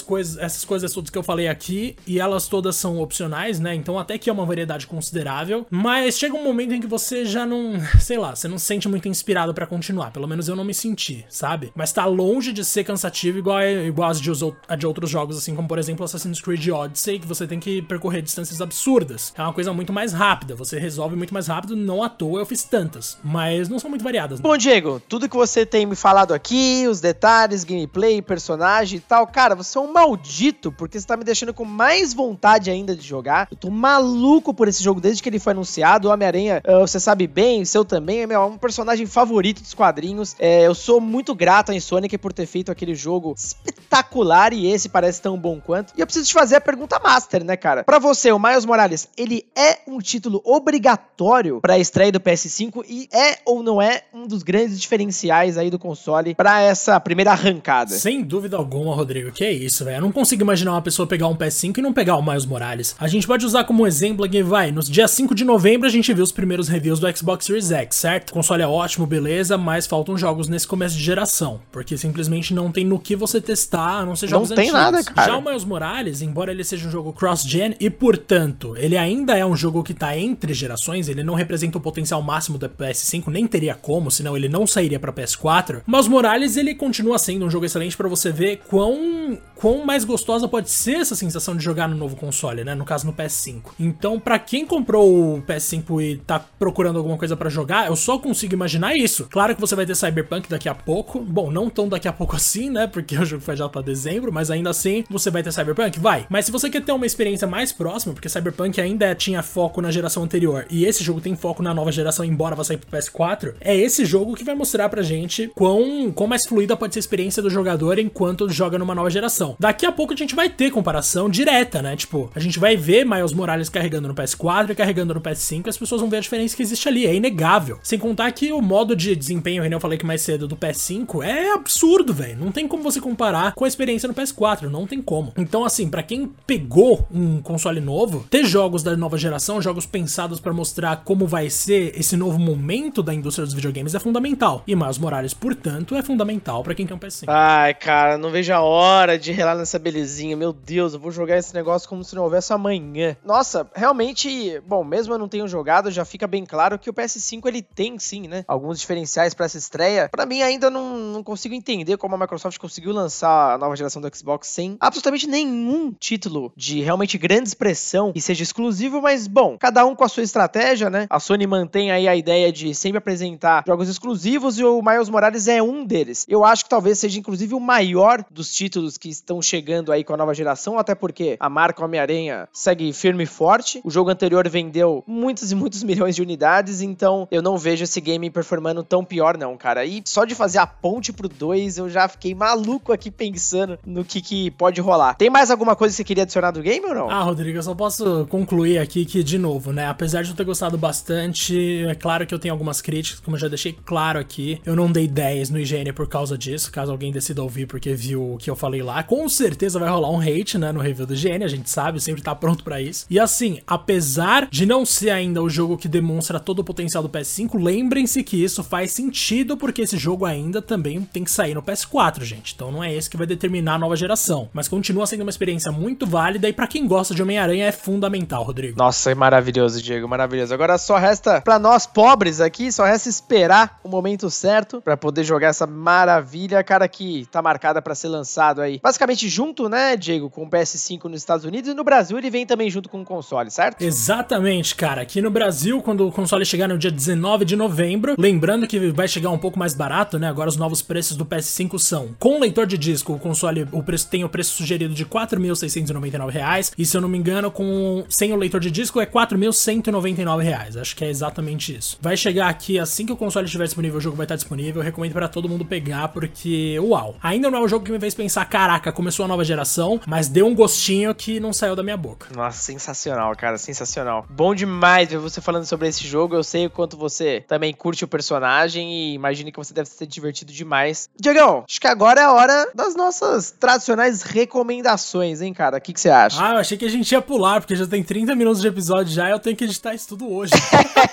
coisas, 0.00 0.38
essas 0.38 0.64
coisas 0.64 0.92
todas 0.92 1.10
que 1.10 1.18
eu 1.18 1.22
falei 1.22 1.48
aqui, 1.48 1.96
e 2.06 2.20
elas 2.20 2.46
todas 2.46 2.76
são 2.76 3.00
opcionais, 3.00 3.58
né? 3.58 3.74
Então 3.74 3.98
até 3.98 4.16
que 4.16 4.30
é 4.30 4.32
uma 4.32 4.46
variedade 4.46 4.86
considerável, 4.86 5.66
mas 5.70 6.18
chega 6.18 6.36
um 6.36 6.44
momento 6.44 6.72
em 6.72 6.80
que 6.80 6.86
você 6.86 7.24
já 7.24 7.44
não, 7.44 7.74
sei 7.98 8.18
lá, 8.18 8.36
você 8.36 8.46
não 8.46 8.58
se 8.58 8.66
sente 8.66 8.88
muito 8.88 9.08
inspirado 9.08 9.54
para 9.54 9.66
continuar. 9.66 10.03
Pelo 10.10 10.28
menos 10.28 10.48
eu 10.48 10.56
não 10.56 10.64
me 10.64 10.74
senti, 10.74 11.24
sabe? 11.28 11.72
Mas 11.74 11.92
tá 11.92 12.04
longe 12.06 12.52
de 12.52 12.64
ser 12.64 12.84
cansativo 12.84 13.38
igual, 13.38 13.62
igual 13.62 14.10
as 14.10 14.20
de, 14.20 14.30
de 14.78 14.86
outros 14.86 15.10
jogos, 15.10 15.36
assim 15.36 15.54
como 15.54 15.68
por 15.68 15.78
exemplo 15.78 16.04
Assassin's 16.04 16.40
Creed 16.40 16.68
Odyssey, 16.68 17.18
que 17.18 17.26
você 17.26 17.46
tem 17.46 17.60
que 17.60 17.82
percorrer 17.82 18.22
distâncias 18.22 18.60
absurdas. 18.60 19.32
É 19.36 19.42
uma 19.42 19.52
coisa 19.52 19.72
muito 19.72 19.92
mais 19.92 20.12
rápida, 20.12 20.54
você 20.54 20.78
resolve 20.78 21.16
muito 21.16 21.32
mais 21.32 21.46
rápido, 21.46 21.76
não 21.76 22.02
à 22.02 22.08
toa 22.08 22.40
eu 22.40 22.46
fiz 22.46 22.64
tantas, 22.64 23.18
mas 23.22 23.68
não 23.68 23.78
são 23.78 23.90
muito 23.90 24.04
variadas. 24.04 24.38
Né? 24.38 24.42
Bom, 24.42 24.56
Diego, 24.56 25.00
tudo 25.08 25.28
que 25.28 25.36
você 25.36 25.64
tem 25.64 25.86
me 25.86 25.96
falado 25.96 26.32
aqui, 26.32 26.86
os 26.88 27.00
detalhes, 27.00 27.64
gameplay, 27.64 28.20
personagem 28.22 28.98
e 28.98 29.00
tal, 29.00 29.26
cara, 29.26 29.54
você 29.54 29.78
é 29.78 29.80
um 29.80 29.92
maldito, 29.92 30.72
porque 30.72 30.98
você 30.98 31.06
tá 31.06 31.16
me 31.16 31.24
deixando 31.24 31.54
com 31.54 31.64
mais 31.64 32.12
vontade 32.12 32.70
ainda 32.70 32.94
de 32.94 33.06
jogar. 33.06 33.48
Eu 33.50 33.56
tô 33.56 33.70
maluco 33.70 34.52
por 34.52 34.68
esse 34.68 34.82
jogo 34.82 35.00
desde 35.00 35.22
que 35.22 35.28
ele 35.28 35.38
foi 35.38 35.52
anunciado. 35.52 36.08
O 36.08 36.12
Homem-Aranha, 36.12 36.62
uh, 36.66 36.80
você 36.80 37.00
sabe 37.00 37.26
bem, 37.26 37.64
seu 37.64 37.84
também, 37.84 38.22
é 38.22 38.26
meu, 38.26 38.44
um 38.44 38.58
personagem 38.58 39.06
favorito 39.06 39.62
dos 39.62 39.74
quadrinhos. 39.74 39.93
É, 40.38 40.66
eu 40.66 40.74
sou 40.74 41.00
muito 41.00 41.34
grato 41.34 41.70
a 41.70 41.74
Insomniac 41.74 42.16
por 42.18 42.32
ter 42.32 42.46
feito 42.46 42.70
aquele 42.70 42.94
jogo 42.94 43.34
espetacular 43.36 44.52
e 44.52 44.66
esse 44.66 44.88
parece 44.88 45.20
tão 45.20 45.38
bom 45.38 45.60
quanto. 45.60 45.92
E 45.96 46.00
eu 46.00 46.06
preciso 46.06 46.26
te 46.26 46.34
fazer 46.34 46.56
a 46.56 46.60
pergunta 46.60 46.98
master, 46.98 47.44
né, 47.44 47.56
cara? 47.56 47.84
Para 47.84 47.98
você, 47.98 48.32
o 48.32 48.38
Miles 48.38 48.64
Morales, 48.64 49.08
ele 49.16 49.46
é 49.56 49.78
um 49.86 49.98
título 49.98 50.40
obrigatório 50.44 51.60
para 51.60 51.74
a 51.74 51.78
estreia 51.78 52.12
do 52.12 52.20
PS5 52.20 52.84
e 52.88 53.08
é 53.12 53.38
ou 53.44 53.62
não 53.62 53.80
é 53.80 54.02
um 54.12 54.26
dos 54.26 54.42
grandes 54.42 54.80
diferenciais 54.80 55.56
aí 55.56 55.70
do 55.70 55.78
console 55.78 56.34
para 56.34 56.60
essa 56.60 56.98
primeira 57.00 57.32
arrancada? 57.32 57.94
Sem 57.94 58.22
dúvida 58.22 58.56
alguma, 58.56 58.94
Rodrigo. 58.94 59.32
Que 59.32 59.44
é 59.44 59.52
isso, 59.52 59.84
velho. 59.84 59.98
Eu 59.98 60.02
não 60.02 60.12
consigo 60.12 60.42
imaginar 60.42 60.72
uma 60.72 60.82
pessoa 60.82 61.06
pegar 61.06 61.28
um 61.28 61.36
PS5 61.36 61.78
e 61.78 61.82
não 61.82 61.92
pegar 61.92 62.16
o 62.16 62.22
Miles 62.22 62.46
Morales. 62.46 62.94
A 62.98 63.08
gente 63.08 63.26
pode 63.26 63.44
usar 63.44 63.64
como 63.64 63.86
exemplo 63.86 64.24
aqui, 64.24 64.42
vai, 64.42 64.70
nos 64.70 64.88
dia 64.88 65.08
5 65.08 65.34
de 65.34 65.44
novembro 65.44 65.86
a 65.86 65.90
gente 65.90 66.12
viu 66.12 66.24
os 66.24 66.32
primeiros 66.32 66.68
reviews 66.68 66.98
do 66.98 67.16
Xbox 67.16 67.46
Series 67.46 67.70
X, 67.70 67.96
certo? 67.96 68.30
O 68.30 68.32
console 68.34 68.62
é 68.62 68.66
ótimo, 68.66 69.06
beleza, 69.06 69.56
mas 69.56 69.83
faltam 69.86 70.16
jogos 70.16 70.48
nesse 70.48 70.66
começo 70.66 70.96
de 70.96 71.02
geração, 71.02 71.60
porque 71.70 71.96
simplesmente 71.96 72.54
não 72.54 72.70
tem 72.70 72.84
no 72.84 72.98
que 72.98 73.16
você 73.16 73.40
testar, 73.40 74.00
a 74.00 74.06
não 74.06 74.16
ser 74.16 74.28
jogos 74.28 74.50
não 74.50 74.56
tem 74.56 74.70
nada, 74.70 75.02
cara. 75.02 75.32
Já 75.32 75.38
o 75.38 75.42
Miles 75.42 75.64
Morales, 75.64 76.22
embora 76.22 76.50
ele 76.50 76.64
seja 76.64 76.86
um 76.86 76.90
jogo 76.90 77.12
cross-gen 77.12 77.76
e, 77.78 77.90
portanto, 77.90 78.74
ele 78.76 78.96
ainda 78.96 79.36
é 79.36 79.44
um 79.44 79.56
jogo 79.56 79.82
que 79.82 79.94
tá 79.94 80.16
entre 80.16 80.54
gerações, 80.54 81.08
ele 81.08 81.22
não 81.22 81.34
representa 81.34 81.78
o 81.78 81.80
potencial 81.80 82.22
máximo 82.22 82.58
do 82.58 82.68
PS5, 82.68 83.28
nem 83.28 83.46
teria 83.46 83.74
como, 83.74 84.10
senão 84.10 84.36
ele 84.36 84.48
não 84.48 84.66
sairia 84.66 84.98
para 84.98 85.12
PS4. 85.12 85.82
Mas 85.86 86.08
Morales, 86.08 86.56
ele 86.56 86.74
continua 86.74 87.18
sendo 87.18 87.46
um 87.46 87.50
jogo 87.50 87.66
excelente 87.66 87.96
para 87.96 88.08
você 88.08 88.30
ver 88.30 88.62
quão, 88.68 89.38
quão 89.54 89.84
mais 89.84 90.04
gostosa 90.04 90.48
pode 90.48 90.70
ser 90.70 90.96
essa 90.96 91.14
sensação 91.14 91.56
de 91.56 91.62
jogar 91.62 91.88
no 91.88 91.96
novo 91.96 92.16
console, 92.16 92.64
né? 92.64 92.74
No 92.74 92.84
caso, 92.84 93.06
no 93.06 93.12
PS5. 93.12 93.62
Então, 93.78 94.18
para 94.18 94.38
quem 94.38 94.66
comprou 94.66 95.36
o 95.36 95.42
PS5 95.42 96.02
e 96.02 96.16
tá 96.16 96.38
procurando 96.38 96.96
alguma 96.96 97.16
coisa 97.16 97.36
para 97.36 97.50
jogar, 97.50 97.86
eu 97.86 97.96
só 97.96 98.18
consigo 98.18 98.54
imaginar 98.54 98.96
isso. 98.96 99.28
Claro 99.30 99.54
que 99.54 99.60
você 99.60 99.73
vai 99.74 99.86
ter 99.86 99.94
Cyberpunk 99.94 100.48
daqui 100.48 100.68
a 100.68 100.74
pouco. 100.74 101.20
Bom, 101.20 101.50
não 101.50 101.68
tão 101.70 101.88
daqui 101.88 102.08
a 102.08 102.12
pouco 102.12 102.36
assim, 102.36 102.70
né? 102.70 102.86
Porque 102.86 103.16
o 103.16 103.24
jogo 103.24 103.42
foi 103.42 103.56
já 103.56 103.68
pra 103.68 103.82
dezembro, 103.82 104.32
mas 104.32 104.50
ainda 104.50 104.70
assim, 104.70 105.04
você 105.10 105.30
vai 105.30 105.42
ter 105.42 105.52
Cyberpunk? 105.52 105.98
Vai. 105.98 106.26
Mas 106.28 106.46
se 106.46 106.52
você 106.52 106.70
quer 106.70 106.82
ter 106.82 106.92
uma 106.92 107.06
experiência 107.06 107.46
mais 107.46 107.72
próxima, 107.72 108.14
porque 108.14 108.28
Cyberpunk 108.28 108.80
ainda 108.80 109.14
tinha 109.14 109.42
foco 109.42 109.80
na 109.80 109.90
geração 109.90 110.22
anterior 110.22 110.66
e 110.70 110.84
esse 110.84 111.02
jogo 111.02 111.20
tem 111.20 111.36
foco 111.36 111.62
na 111.62 111.74
nova 111.74 111.92
geração, 111.92 112.24
embora 112.24 112.54
vá 112.54 112.64
sair 112.64 112.78
pro 112.78 112.98
PS4, 112.98 113.54
é 113.60 113.76
esse 113.76 114.04
jogo 114.04 114.34
que 114.34 114.44
vai 114.44 114.54
mostrar 114.54 114.88
pra 114.88 115.02
gente 115.02 115.50
quão, 115.54 116.10
quão 116.12 116.28
mais 116.28 116.46
fluida 116.46 116.76
pode 116.76 116.94
ser 116.94 116.98
a 116.98 117.00
experiência 117.00 117.42
do 117.42 117.50
jogador 117.50 117.98
enquanto 117.98 118.48
joga 118.48 118.78
numa 118.78 118.94
nova 118.94 119.10
geração. 119.10 119.56
Daqui 119.58 119.86
a 119.86 119.92
pouco 119.92 120.12
a 120.12 120.16
gente 120.16 120.34
vai 120.34 120.48
ter 120.48 120.70
comparação 120.70 121.28
direta, 121.28 121.82
né? 121.82 121.96
Tipo, 121.96 122.30
a 122.34 122.40
gente 122.40 122.58
vai 122.58 122.76
ver 122.76 123.04
Miles 123.04 123.32
Morales 123.32 123.68
carregando 123.68 124.08
no 124.08 124.14
PS4 124.14 124.70
e 124.70 124.74
carregando 124.74 125.14
no 125.14 125.20
PS5, 125.20 125.66
e 125.66 125.70
as 125.70 125.78
pessoas 125.78 126.00
vão 126.00 126.10
ver 126.10 126.18
a 126.18 126.20
diferença 126.20 126.56
que 126.56 126.62
existe 126.62 126.88
ali, 126.88 127.06
é 127.06 127.14
inegável. 127.14 127.78
Sem 127.82 127.98
contar 127.98 128.30
que 128.32 128.52
o 128.52 128.60
modo 128.60 128.94
de 128.94 129.16
desempenho, 129.16 129.63
eu 129.72 129.80
falei 129.80 129.98
que 129.98 130.06
mais 130.06 130.22
cedo, 130.22 130.46
do 130.46 130.56
PS5 130.56 131.24
é 131.24 131.52
absurdo, 131.52 132.12
velho. 132.12 132.38
Não 132.38 132.52
tem 132.52 132.68
como 132.68 132.82
você 132.82 133.00
comparar 133.00 133.54
com 133.54 133.64
a 133.64 133.68
experiência 133.68 134.06
no 134.06 134.14
PS4, 134.14 134.62
não 134.62 134.86
tem 134.86 135.00
como. 135.00 135.32
Então, 135.36 135.64
assim, 135.64 135.88
para 135.88 136.02
quem 136.02 136.30
pegou 136.46 137.06
um 137.10 137.40
console 137.40 137.80
novo, 137.80 138.26
ter 138.30 138.44
jogos 138.44 138.82
da 138.82 138.96
nova 138.96 139.16
geração, 139.16 139.62
jogos 139.62 139.86
pensados 139.86 140.40
para 140.40 140.52
mostrar 140.52 141.04
como 141.04 141.26
vai 141.26 141.48
ser 141.50 141.98
esse 141.98 142.16
novo 142.16 142.38
momento 142.38 143.02
da 143.02 143.14
indústria 143.14 143.44
dos 143.44 143.54
videogames 143.54 143.94
é 143.94 143.98
fundamental. 143.98 144.62
E 144.66 144.76
Miles 144.76 144.98
Morales, 144.98 145.34
portanto, 145.34 145.94
é 145.94 146.02
fundamental 146.02 146.62
para 146.62 146.74
quem 146.74 146.86
tem 146.86 146.96
um 146.96 147.00
PS5. 147.00 147.24
Ai, 147.28 147.74
cara, 147.74 148.18
não 148.18 148.30
vejo 148.30 148.52
a 148.52 148.60
hora 148.60 149.18
de 149.18 149.32
relar 149.32 149.56
nessa 149.56 149.78
belezinha. 149.78 150.36
Meu 150.36 150.52
Deus, 150.52 150.94
eu 150.94 151.00
vou 151.00 151.10
jogar 151.10 151.38
esse 151.38 151.54
negócio 151.54 151.88
como 151.88 152.04
se 152.04 152.14
não 152.14 152.24
houvesse 152.24 152.52
amanhã. 152.52 153.16
Nossa, 153.24 153.66
realmente, 153.74 154.60
bom, 154.66 154.84
mesmo 154.84 155.14
eu 155.14 155.18
não 155.18 155.28
tenho 155.28 155.48
jogado, 155.48 155.90
já 155.90 156.04
fica 156.04 156.26
bem 156.26 156.44
claro 156.44 156.78
que 156.78 156.90
o 156.90 156.94
PS5 156.94 157.46
ele 157.46 157.62
tem 157.62 157.98
sim, 157.98 158.28
né? 158.28 158.44
Alguns 158.46 158.80
diferenciais 158.80 159.34
para 159.34 159.46
essa 159.54 159.58
estreia. 159.58 160.08
Para 160.10 160.26
mim 160.26 160.42
ainda 160.42 160.68
não, 160.68 160.96
não 160.98 161.22
consigo 161.22 161.54
entender 161.54 161.96
como 161.96 162.14
a 162.14 162.18
Microsoft 162.18 162.58
conseguiu 162.58 162.92
lançar 162.92 163.54
a 163.54 163.58
nova 163.58 163.76
geração 163.76 164.02
do 164.02 164.16
Xbox 164.16 164.48
sem 164.48 164.76
absolutamente 164.80 165.26
nenhum 165.26 165.92
título 165.92 166.52
de 166.56 166.80
realmente 166.80 167.16
grande 167.16 167.48
expressão 167.48 168.12
que 168.12 168.20
seja 168.20 168.42
exclusivo, 168.42 169.00
mas 169.00 169.26
bom, 169.26 169.56
cada 169.58 169.84
um 169.86 169.94
com 169.94 170.04
a 170.04 170.08
sua 170.08 170.22
estratégia, 170.22 170.90
né? 170.90 171.06
A 171.08 171.20
Sony 171.20 171.46
mantém 171.46 171.90
aí 171.90 172.08
a 172.08 172.16
ideia 172.16 172.52
de 172.52 172.74
sempre 172.74 172.98
apresentar 172.98 173.64
jogos 173.66 173.88
exclusivos 173.88 174.58
e 174.58 174.64
o 174.64 174.82
Miles 174.82 175.08
Morales 175.08 175.48
é 175.48 175.62
um 175.62 175.84
deles. 175.84 176.26
Eu 176.28 176.44
acho 176.44 176.64
que 176.64 176.70
talvez 176.70 176.98
seja 176.98 177.18
inclusive 177.18 177.54
o 177.54 177.60
maior 177.60 178.24
dos 178.30 178.52
títulos 178.52 178.98
que 178.98 179.08
estão 179.08 179.40
chegando 179.40 179.92
aí 179.92 180.02
com 180.02 180.14
a 180.14 180.16
nova 180.16 180.34
geração, 180.34 180.78
até 180.78 180.94
porque 180.94 181.36
a 181.38 181.48
marca 181.48 181.84
Homem-Aranha 181.84 182.48
segue 182.52 182.92
firme 182.92 183.24
e 183.24 183.26
forte. 183.26 183.80
O 183.84 183.90
jogo 183.90 184.10
anterior 184.10 184.48
vendeu 184.48 185.04
muitos 185.06 185.52
e 185.52 185.54
muitos 185.54 185.82
milhões 185.82 186.16
de 186.16 186.22
unidades, 186.22 186.80
então 186.80 187.28
eu 187.30 187.42
não 187.42 187.56
vejo 187.56 187.84
esse 187.84 188.00
game 188.00 188.30
performando 188.30 188.82
tão 188.82 189.04
pior 189.04 189.33
não, 189.36 189.56
cara. 189.56 189.84
E 189.84 190.02
só 190.04 190.24
de 190.24 190.34
fazer 190.34 190.58
a 190.58 190.66
ponte 190.66 191.12
pro 191.12 191.28
2, 191.28 191.78
eu 191.78 191.88
já 191.88 192.08
fiquei 192.08 192.34
maluco 192.34 192.92
aqui 192.92 193.10
pensando 193.10 193.78
no 193.84 194.04
que, 194.04 194.20
que 194.20 194.50
pode 194.52 194.80
rolar. 194.80 195.14
Tem 195.14 195.30
mais 195.30 195.50
alguma 195.50 195.74
coisa 195.74 195.92
que 195.92 195.96
você 195.96 196.04
queria 196.04 196.22
adicionar 196.22 196.50
do 196.50 196.62
game 196.62 196.84
ou 196.86 196.94
não? 196.94 197.10
Ah, 197.10 197.22
Rodrigo, 197.22 197.58
eu 197.58 197.62
só 197.62 197.74
posso 197.74 198.26
concluir 198.28 198.78
aqui 198.78 199.04
que, 199.04 199.22
de 199.22 199.38
novo, 199.38 199.72
né? 199.72 199.86
Apesar 199.88 200.22
de 200.22 200.30
eu 200.30 200.36
ter 200.36 200.44
gostado 200.44 200.76
bastante, 200.78 201.84
é 201.86 201.94
claro 201.94 202.26
que 202.26 202.34
eu 202.34 202.38
tenho 202.38 202.54
algumas 202.54 202.80
críticas, 202.80 203.20
como 203.20 203.36
eu 203.36 203.40
já 203.40 203.48
deixei 203.48 203.72
claro 203.72 204.18
aqui. 204.18 204.60
Eu 204.64 204.76
não 204.76 204.90
dei 204.90 205.08
10 205.08 205.50
no 205.50 205.58
IGN 205.58 205.92
por 205.92 206.08
causa 206.08 206.36
disso, 206.36 206.70
caso 206.70 206.92
alguém 206.92 207.12
decida 207.12 207.42
ouvir 207.42 207.66
porque 207.66 207.94
viu 207.94 208.34
o 208.34 208.38
que 208.38 208.50
eu 208.50 208.56
falei 208.56 208.82
lá. 208.82 209.02
Com 209.02 209.28
certeza 209.28 209.78
vai 209.78 209.88
rolar 209.88 210.10
um 210.10 210.20
hate, 210.20 210.58
né, 210.58 210.72
no 210.72 210.80
review 210.80 211.06
do 211.06 211.14
IGN, 211.14 211.44
a 211.44 211.48
gente 211.48 211.68
sabe, 211.68 212.00
sempre 212.00 212.22
tá 212.22 212.34
pronto 212.34 212.62
para 212.62 212.80
isso. 212.80 213.06
E 213.10 213.18
assim, 213.18 213.60
apesar 213.66 214.48
de 214.50 214.66
não 214.66 214.84
ser 214.84 215.10
ainda 215.10 215.42
o 215.42 215.50
jogo 215.50 215.76
que 215.76 215.88
demonstra 215.88 216.38
todo 216.38 216.60
o 216.60 216.64
potencial 216.64 217.02
do 217.02 217.08
PS5, 217.08 217.62
lembrem-se 217.62 218.22
que 218.22 218.42
isso 218.42 218.62
faz 218.62 218.92
sentido 218.92 219.23
porque 219.56 219.82
esse 219.82 219.96
jogo 219.96 220.24
ainda 220.24 220.60
também 220.60 221.00
tem 221.02 221.24
que 221.24 221.30
sair 221.30 221.54
no 221.54 221.62
PS4, 221.62 222.22
gente. 222.24 222.54
Então 222.54 222.72
não 222.72 222.82
é 222.82 222.92
esse 222.92 223.08
que 223.08 223.16
vai 223.16 223.26
determinar 223.26 223.74
a 223.74 223.78
nova 223.78 223.96
geração 223.96 224.34
mas 224.52 224.68
continua 224.68 225.06
sendo 225.06 225.22
uma 225.22 225.30
experiência 225.30 225.70
muito 225.70 226.06
válida 226.06 226.48
e 226.48 226.52
para 226.52 226.66
quem 226.66 226.86
gosta 226.86 227.14
de 227.14 227.22
Homem-Aranha 227.22 227.66
é 227.66 227.72
fundamental, 227.72 228.42
Rodrigo. 228.42 228.78
Nossa, 228.78 229.10
é 229.10 229.14
maravilhoso, 229.14 229.82
Diego, 229.82 230.08
maravilhoso. 230.08 230.52
Agora 230.52 230.78
só 230.78 230.96
resta 230.96 231.40
para 231.40 231.58
nós 231.58 231.86
pobres 231.86 232.40
aqui, 232.40 232.70
só 232.70 232.84
resta 232.84 233.08
esperar 233.08 233.78
o 233.82 233.88
momento 233.88 234.30
certo 234.30 234.80
para 234.80 234.96
poder 234.96 235.24
jogar 235.24 235.48
essa 235.48 235.66
maravilha, 235.66 236.62
cara, 236.62 236.88
que 236.88 237.26
tá 237.30 237.42
marcada 237.42 237.82
para 237.82 237.94
ser 237.94 238.08
lançado 238.08 238.60
aí. 238.60 238.80
Basicamente 238.82 239.28
junto, 239.28 239.68
né, 239.68 239.96
Diego, 239.96 240.30
com 240.30 240.44
o 240.44 240.50
PS5 240.50 241.04
nos 241.04 241.20
Estados 241.20 241.44
Unidos 241.44 241.70
e 241.70 241.74
no 241.74 241.84
Brasil 241.84 242.16
ele 242.18 242.30
vem 242.30 242.46
também 242.46 242.70
junto 242.70 242.88
com 242.88 243.02
o 243.02 243.04
console, 243.04 243.50
certo? 243.50 243.82
Exatamente, 243.82 244.74
cara. 244.74 245.02
Aqui 245.02 245.20
no 245.20 245.30
Brasil, 245.30 245.80
quando 245.82 246.06
o 246.06 246.12
console 246.12 246.44
chegar 246.44 246.68
no 246.68 246.78
dia 246.78 246.90
19 246.90 247.44
de 247.44 247.56
novembro, 247.56 248.14
lembrando 248.18 248.66
que 248.66 248.92
vai 248.92 249.08
chegar 249.14 249.30
um 249.30 249.38
pouco 249.38 249.58
mais 249.58 249.74
barato, 249.74 250.18
né? 250.18 250.28
Agora 250.28 250.48
os 250.48 250.56
novos 250.56 250.82
preços 250.82 251.16
do 251.16 251.24
PS5 251.24 251.78
são 251.78 252.14
com 252.18 252.40
leitor 252.40 252.66
de 252.66 252.76
disco, 252.76 253.12
o 253.12 253.18
console 253.18 253.66
o 253.72 253.82
preço 253.82 254.08
tem 254.08 254.24
o 254.24 254.28
preço 254.28 254.54
sugerido 254.54 254.92
de 254.92 255.04
R$ 255.04 255.10
4.699 255.10 256.72
e 256.76 256.84
se 256.84 256.96
eu 256.96 257.00
não 257.00 257.08
me 257.08 257.18
engano, 257.18 257.50
com 257.50 258.04
sem 258.08 258.32
o 258.32 258.36
leitor 258.36 258.60
de 258.60 258.70
disco 258.70 259.00
é 259.00 259.04
R$ 259.04 259.10
4.199. 259.10 260.80
Acho 260.80 260.96
que 260.96 261.04
é 261.04 261.08
exatamente 261.08 261.76
isso. 261.76 261.96
Vai 262.00 262.16
chegar 262.16 262.48
aqui 262.48 262.78
assim 262.78 263.06
que 263.06 263.12
o 263.12 263.16
console 263.16 263.46
estiver 263.46 263.64
disponível, 263.64 263.98
o 263.98 264.00
jogo 264.00 264.16
vai 264.16 264.24
estar 264.24 264.36
disponível. 264.36 264.82
Eu 264.82 264.84
recomendo 264.84 265.12
para 265.12 265.28
todo 265.28 265.48
mundo 265.48 265.64
pegar 265.64 266.08
porque 266.08 266.78
uau. 266.80 267.16
Ainda 267.22 267.50
não 267.50 267.58
é 267.58 267.62
um 267.62 267.68
jogo 267.68 267.84
que 267.84 267.92
me 267.92 268.00
fez 268.00 268.14
pensar, 268.14 268.44
caraca, 268.46 268.92
começou 268.92 269.24
a 269.24 269.28
nova 269.28 269.44
geração, 269.44 270.00
mas 270.06 270.28
deu 270.28 270.46
um 270.46 270.54
gostinho 270.54 271.14
que 271.14 271.38
não 271.38 271.52
saiu 271.52 271.76
da 271.76 271.82
minha 271.82 271.96
boca. 271.96 272.28
Nossa, 272.34 272.58
sensacional, 272.58 273.34
cara, 273.36 273.58
sensacional. 273.58 274.26
Bom 274.28 274.54
demais 274.54 275.08
ver 275.08 275.18
você 275.18 275.40
falando 275.40 275.64
sobre 275.64 275.88
esse 275.88 276.06
jogo. 276.06 276.34
Eu 276.34 276.42
sei 276.42 276.66
o 276.66 276.70
quanto 276.70 276.96
você 276.96 277.44
também 277.46 277.72
curte 277.72 278.04
o 278.04 278.08
personagem 278.08 278.92
e 278.92 279.03
imagino 279.12 279.50
que 279.52 279.58
você 279.58 279.74
deve 279.74 279.90
ter 279.90 280.06
divertido 280.06 280.52
demais. 280.52 281.08
Diegão, 281.20 281.64
acho 281.68 281.80
que 281.80 281.86
agora 281.86 282.20
é 282.20 282.24
a 282.24 282.32
hora 282.32 282.70
das 282.74 282.94
nossas 282.94 283.50
tradicionais 283.50 284.22
recomendações, 284.22 285.42
hein, 285.42 285.52
cara? 285.52 285.78
O 285.78 285.80
que, 285.80 285.92
que 285.92 286.00
você 286.00 286.10
acha? 286.10 286.42
Ah, 286.42 286.52
eu 286.54 286.58
achei 286.58 286.78
que 286.78 286.84
a 286.84 286.90
gente 286.90 287.10
ia 287.12 287.20
pular, 287.20 287.60
porque 287.60 287.76
já 287.76 287.86
tem 287.86 288.02
30 288.02 288.34
minutos 288.34 288.60
de 288.60 288.68
episódio 288.68 289.12
já 289.12 289.28
e 289.28 289.32
eu 289.32 289.38
tenho 289.38 289.56
que 289.56 289.64
editar 289.64 289.94
isso 289.94 290.08
tudo 290.08 290.32
hoje. 290.32 290.52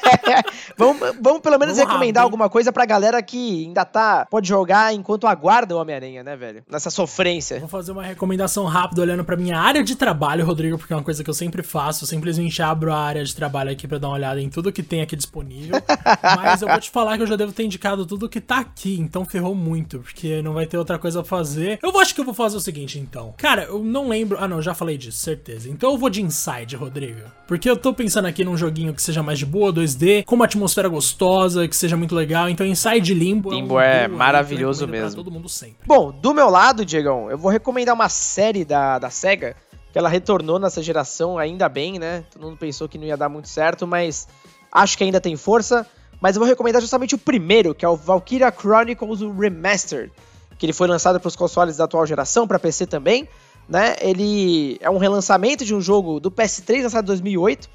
vamos, 0.77 0.99
vamos 1.19 1.41
pelo 1.41 1.57
menos 1.57 1.75
vamos 1.75 1.89
recomendar 1.89 2.23
rápido, 2.23 2.33
alguma 2.33 2.49
coisa 2.49 2.71
pra 2.71 2.85
galera 2.85 3.21
que 3.21 3.65
ainda 3.65 3.85
tá. 3.85 4.25
Pode 4.29 4.47
jogar 4.47 4.93
enquanto 4.93 5.27
aguarda 5.27 5.75
o 5.75 5.79
Homem-Aranha, 5.79 6.23
né, 6.23 6.35
velho? 6.35 6.63
Nessa 6.69 6.89
sofrência. 6.89 7.59
Vou 7.59 7.67
fazer 7.69 7.91
uma 7.91 8.03
recomendação 8.03 8.65
rápida 8.65 9.01
olhando 9.01 9.23
pra 9.23 9.35
minha 9.35 9.57
área 9.57 9.83
de 9.83 9.95
trabalho, 9.95 10.45
Rodrigo, 10.45 10.77
porque 10.77 10.93
é 10.93 10.95
uma 10.95 11.03
coisa 11.03 11.23
que 11.23 11.29
eu 11.29 11.33
sempre 11.33 11.63
faço. 11.63 12.03
Eu 12.03 12.07
simplesmente 12.07 12.61
abro 12.61 12.93
a 12.93 12.97
área 12.97 13.23
de 13.23 13.35
trabalho 13.35 13.71
aqui 13.71 13.87
pra 13.87 13.97
dar 13.97 14.07
uma 14.07 14.15
olhada 14.15 14.41
em 14.41 14.49
tudo 14.49 14.71
que 14.71 14.83
tem 14.83 15.01
aqui 15.01 15.15
disponível. 15.15 15.81
Mas 16.37 16.61
eu 16.61 16.67
vou 16.67 16.79
te 16.79 16.89
falar 16.89 17.17
que 17.17 17.23
eu 17.23 17.27
já 17.27 17.35
devo 17.35 17.51
ter 17.51 17.63
indicado 17.63 17.80
tudo 18.05 18.29
que 18.29 18.39
tá 18.39 18.59
aqui, 18.59 18.99
então 18.99 19.25
ferrou 19.25 19.55
muito, 19.55 19.99
porque 19.99 20.41
não 20.41 20.53
vai 20.53 20.65
ter 20.65 20.77
outra 20.77 20.97
coisa 20.97 21.21
pra 21.21 21.29
fazer. 21.29 21.79
Eu 21.81 21.97
acho 21.99 22.13
que 22.13 22.21
eu 22.21 22.25
vou 22.25 22.33
fazer 22.33 22.57
o 22.57 22.61
seguinte, 22.61 22.99
então. 22.99 23.33
Cara, 23.37 23.63
eu 23.63 23.79
não 23.79 24.07
lembro. 24.07 24.37
Ah, 24.39 24.47
não, 24.47 24.61
já 24.61 24.73
falei 24.73 24.97
disso, 24.97 25.17
certeza. 25.17 25.69
Então 25.69 25.91
eu 25.91 25.97
vou 25.97 26.09
de 26.09 26.21
Inside, 26.21 26.75
Rodrigo. 26.75 27.21
Porque 27.47 27.69
eu 27.69 27.75
tô 27.75 27.93
pensando 27.93 28.27
aqui 28.27 28.45
num 28.45 28.55
joguinho 28.55 28.93
que 28.93 29.01
seja 29.01 29.23
mais 29.23 29.39
de 29.39 29.45
boa, 29.45 29.73
2D, 29.73 30.23
com 30.25 30.35
uma 30.35 30.45
atmosfera 30.45 30.87
gostosa, 30.87 31.67
que 31.67 31.75
seja 31.75 31.97
muito 31.97 32.15
legal. 32.15 32.49
Então 32.49 32.65
Inside 32.65 33.13
Limbo. 33.13 33.51
Limbo 33.51 33.79
é, 33.79 34.01
um 34.01 34.03
é 34.03 34.07
maravilhoso 34.07 34.87
mesmo. 34.87 35.15
todo 35.15 35.31
mundo 35.31 35.49
sempre. 35.49 35.77
Bom, 35.85 36.11
do 36.11 36.33
meu 36.33 36.49
lado, 36.49 36.85
Diegão, 36.85 37.29
eu 37.29 37.37
vou 37.37 37.51
recomendar 37.51 37.95
uma 37.95 38.09
série 38.09 38.63
da, 38.63 38.99
da 38.99 39.09
SEGA 39.09 39.55
que 39.91 39.97
ela 39.97 40.07
retornou 40.07 40.57
nessa 40.57 40.81
geração, 40.81 41.37
ainda 41.37 41.67
bem, 41.67 41.99
né? 41.99 42.23
Todo 42.31 42.43
mundo 42.43 42.57
pensou 42.57 42.87
que 42.87 42.97
não 42.97 43.05
ia 43.05 43.17
dar 43.17 43.27
muito 43.27 43.49
certo, 43.49 43.85
mas 43.85 44.27
acho 44.71 44.97
que 44.97 45.03
ainda 45.03 45.19
tem 45.19 45.35
força. 45.35 45.85
Mas 46.21 46.35
eu 46.35 46.39
vou 46.39 46.47
recomendar 46.47 46.79
justamente 46.79 47.15
o 47.15 47.17
primeiro, 47.17 47.73
que 47.73 47.83
é 47.83 47.89
o 47.89 47.95
Valkyria 47.95 48.53
Chronicles 48.55 49.21
Remastered, 49.21 50.11
que 50.57 50.65
ele 50.67 50.73
foi 50.73 50.87
lançado 50.87 51.19
para 51.19 51.27
os 51.27 51.35
consoles 51.35 51.77
da 51.77 51.85
atual 51.85 52.05
geração, 52.05 52.47
para 52.47 52.59
PC 52.59 52.85
também. 52.85 53.27
Né? 53.67 53.95
Ele 53.99 54.77
é 54.79 54.89
um 54.89 54.99
relançamento 54.99 55.65
de 55.65 55.73
um 55.73 55.81
jogo 55.81 56.19
do 56.19 56.29
PS3 56.29 56.83
lançado 56.83 57.05
em 57.05 57.07
2008. 57.07 57.67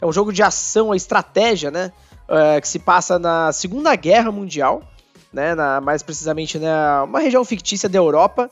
É 0.00 0.06
um 0.06 0.12
jogo 0.12 0.32
de 0.32 0.42
ação 0.42 0.94
estratégia, 0.94 1.70
né? 1.70 1.92
Uh, 2.24 2.60
que 2.60 2.68
se 2.68 2.78
passa 2.78 3.18
na 3.18 3.52
Segunda 3.52 3.94
Guerra 3.94 4.32
Mundial, 4.32 4.82
né? 5.32 5.54
Na, 5.54 5.80
mais 5.80 6.02
precisamente, 6.02 6.58
né? 6.58 6.70
Uma 7.02 7.20
região 7.20 7.44
fictícia 7.44 7.88
da 7.88 7.98
Europa. 7.98 8.50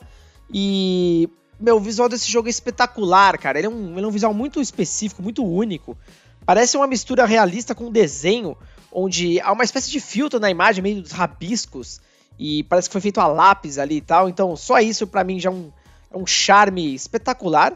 E 0.51 1.29
meu, 1.59 1.77
o 1.77 1.79
visual 1.79 2.09
desse 2.09 2.31
jogo 2.31 2.47
é 2.47 2.51
espetacular, 2.51 3.37
cara. 3.37 3.59
Ele 3.59 3.67
é 3.67 3.69
um, 3.69 3.97
ele 3.97 4.05
é 4.05 4.07
um 4.07 4.11
visual 4.11 4.33
muito 4.33 4.59
específico, 4.61 5.21
muito 5.21 5.45
único. 5.45 5.97
Parece 6.45 6.75
uma 6.75 6.87
mistura 6.87 7.25
realista 7.25 7.73
com 7.75 7.91
desenho, 7.91 8.57
onde 8.93 9.39
há 9.41 9.51
uma 9.51 9.63
espécie 9.63 9.89
de 9.89 9.99
filtro 9.99 10.39
na 10.39 10.49
imagem, 10.49 10.81
meio 10.81 11.01
dos 11.01 11.11
rabiscos, 11.11 11.99
e 12.37 12.63
parece 12.63 12.89
que 12.89 12.93
foi 12.93 13.01
feito 13.01 13.19
a 13.19 13.27
lápis 13.27 13.77
ali 13.77 13.97
e 13.97 14.01
tal. 14.01 14.29
Então, 14.29 14.55
só 14.55 14.79
isso 14.79 15.05
para 15.07 15.23
mim 15.23 15.39
já 15.39 15.49
é 15.49 15.53
um, 15.53 15.71
é 16.11 16.17
um 16.17 16.25
charme 16.25 16.93
espetacular. 16.93 17.73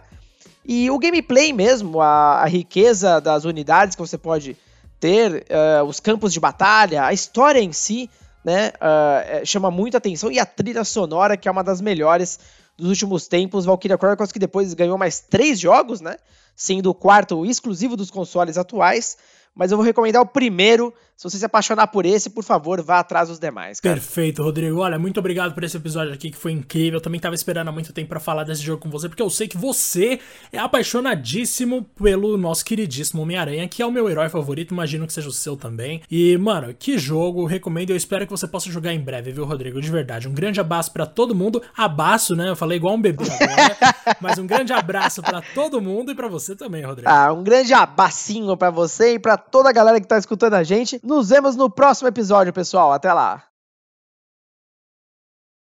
E 0.65 0.89
o 0.89 0.99
gameplay 0.99 1.53
mesmo, 1.53 2.01
a, 2.01 2.41
a 2.41 2.45
riqueza 2.45 3.21
das 3.21 3.45
unidades 3.45 3.95
que 3.95 4.01
você 4.01 4.17
pode 4.17 4.58
ter, 4.99 5.45
uh, 5.49 5.84
os 5.86 5.99
campos 5.99 6.34
de 6.34 6.39
batalha, 6.39 7.06
a 7.06 7.13
história 7.13 7.60
em 7.60 7.71
si, 7.71 8.10
né, 8.43 8.73
uh, 8.75 9.45
chama 9.45 9.71
muita 9.71 9.97
atenção. 9.97 10.32
E 10.32 10.39
a 10.39 10.45
trilha 10.45 10.84
sonora, 10.84 11.38
que 11.38 11.47
é 11.47 11.51
uma 11.51 11.63
das 11.63 11.80
melhores 11.80 12.39
dos 12.77 12.89
últimos 12.89 13.27
tempos, 13.27 13.65
Valkyria 13.65 13.97
Chronicles, 13.97 14.32
que 14.32 14.39
depois 14.39 14.73
ganhou 14.73 14.97
mais 14.97 15.19
três 15.19 15.60
jogos, 15.60 16.01
né? 16.01 16.17
Sendo 16.56 16.89
o 16.89 16.93
quarto 16.93 17.45
exclusivo 17.45 17.95
dos 17.95 18.12
consoles 18.12 18.58
atuais 18.58 19.17
mas 19.58 19.72
eu 19.72 19.78
vou 19.78 19.86
recomendar 19.86 20.22
o 20.22 20.26
primeiro. 20.26 20.93
Se 21.17 21.24
você 21.24 21.39
se 21.39 21.46
apaixonar 21.46 21.88
por 21.88 22.06
esse, 22.06 22.30
por 22.30 22.43
favor, 22.43 22.80
vá 22.80 23.00
atrás 23.00 23.28
dos 23.28 23.39
demais. 23.39 23.80
Cara. 23.80 23.96
Perfeito, 23.96 24.43
Rodrigo. 24.43 24.82
Olha, 24.82 25.00
muito 25.00 25.20
obrigado 25.20 25.52
por 25.52 25.63
esse 25.63 25.76
episódio 25.76 26.13
aqui 26.13 26.30
que 26.30 26.38
foi 26.38 26.52
incrível. 26.52 27.00
Eu 27.00 27.02
também 27.02 27.20
tava 27.20 27.34
esperando 27.34 27.70
há 27.70 27.72
muito 27.72 27.91
tempo 27.91 28.10
para 28.10 28.20
falar 28.20 28.43
desse 28.43 28.62
jogo 28.62 28.84
com 28.84 28.89
você, 28.91 29.10
porque 29.10 29.24
eu 29.24 29.30
sei 29.32 29.48
que 29.48 29.58
você 29.58 30.20
é 30.52 30.60
apaixonadíssimo 30.60 31.84
pelo 32.00 32.38
nosso 32.38 32.63
queridíssimo 32.63 33.24
Homem-Aranha, 33.24 33.67
que 33.67 33.82
é 33.82 33.86
o 33.88 33.91
meu 33.91 34.08
herói 34.08 34.30
favorito. 34.30 34.76
Imagino 34.76 35.08
que 35.08 35.13
seja 35.13 35.28
o 35.28 35.32
seu 35.32 35.58
também. 35.58 36.04
E, 36.12 36.38
mano, 36.38 36.72
que 36.72 37.00
jogo. 37.00 37.48
Recomendo. 37.48 37.89
Eu 37.89 37.98
espero 37.98 38.24
que 38.24 38.32
você 38.32 38.48
possa 38.48 38.70
jogar 38.70 38.93
em 38.93 39.00
breve, 39.00 39.32
viu, 39.32 39.43
Rodrigo? 39.43 39.82
De 39.82 39.89
verdade. 39.89 40.28
Um 40.28 40.34
grande 40.34 40.60
abraço 40.60 40.91
para 40.93 41.08
todo 41.08 41.34
mundo. 41.34 41.63
Abraço, 41.76 42.36
né? 42.36 42.48
Eu 42.48 42.56
falei 42.56 42.78
igual 42.78 42.93
um 42.93 43.02
bebê 43.02 43.24
agora. 43.24 43.98
mas 44.22 44.38
um 44.38 44.46
grande 44.46 44.72
abraço 44.72 45.24
para 45.24 45.41
todo 45.41 45.82
mundo 45.82 46.12
e 46.12 46.15
para 46.15 46.28
você 46.28 46.56
também, 46.56 46.86
Rodrigo. 46.86 47.10
Ah, 47.10 47.34
um 47.34 47.43
grande 47.43 47.74
abacinho 47.74 48.56
para 48.56 48.70
você 48.70 49.15
e 49.15 49.20
para 49.20 49.36
toda 49.51 49.69
a 49.69 49.73
galera 49.73 49.99
que 49.99 50.07
tá 50.07 50.17
escutando 50.17 50.53
a 50.53 50.63
gente. 50.63 50.99
Nos 51.03 51.29
vemos 51.29 51.55
no 51.55 51.69
próximo 51.69 52.07
episódio, 52.07 52.53
pessoal. 52.53 52.91
Até 52.91 53.12
lá. 53.12 53.43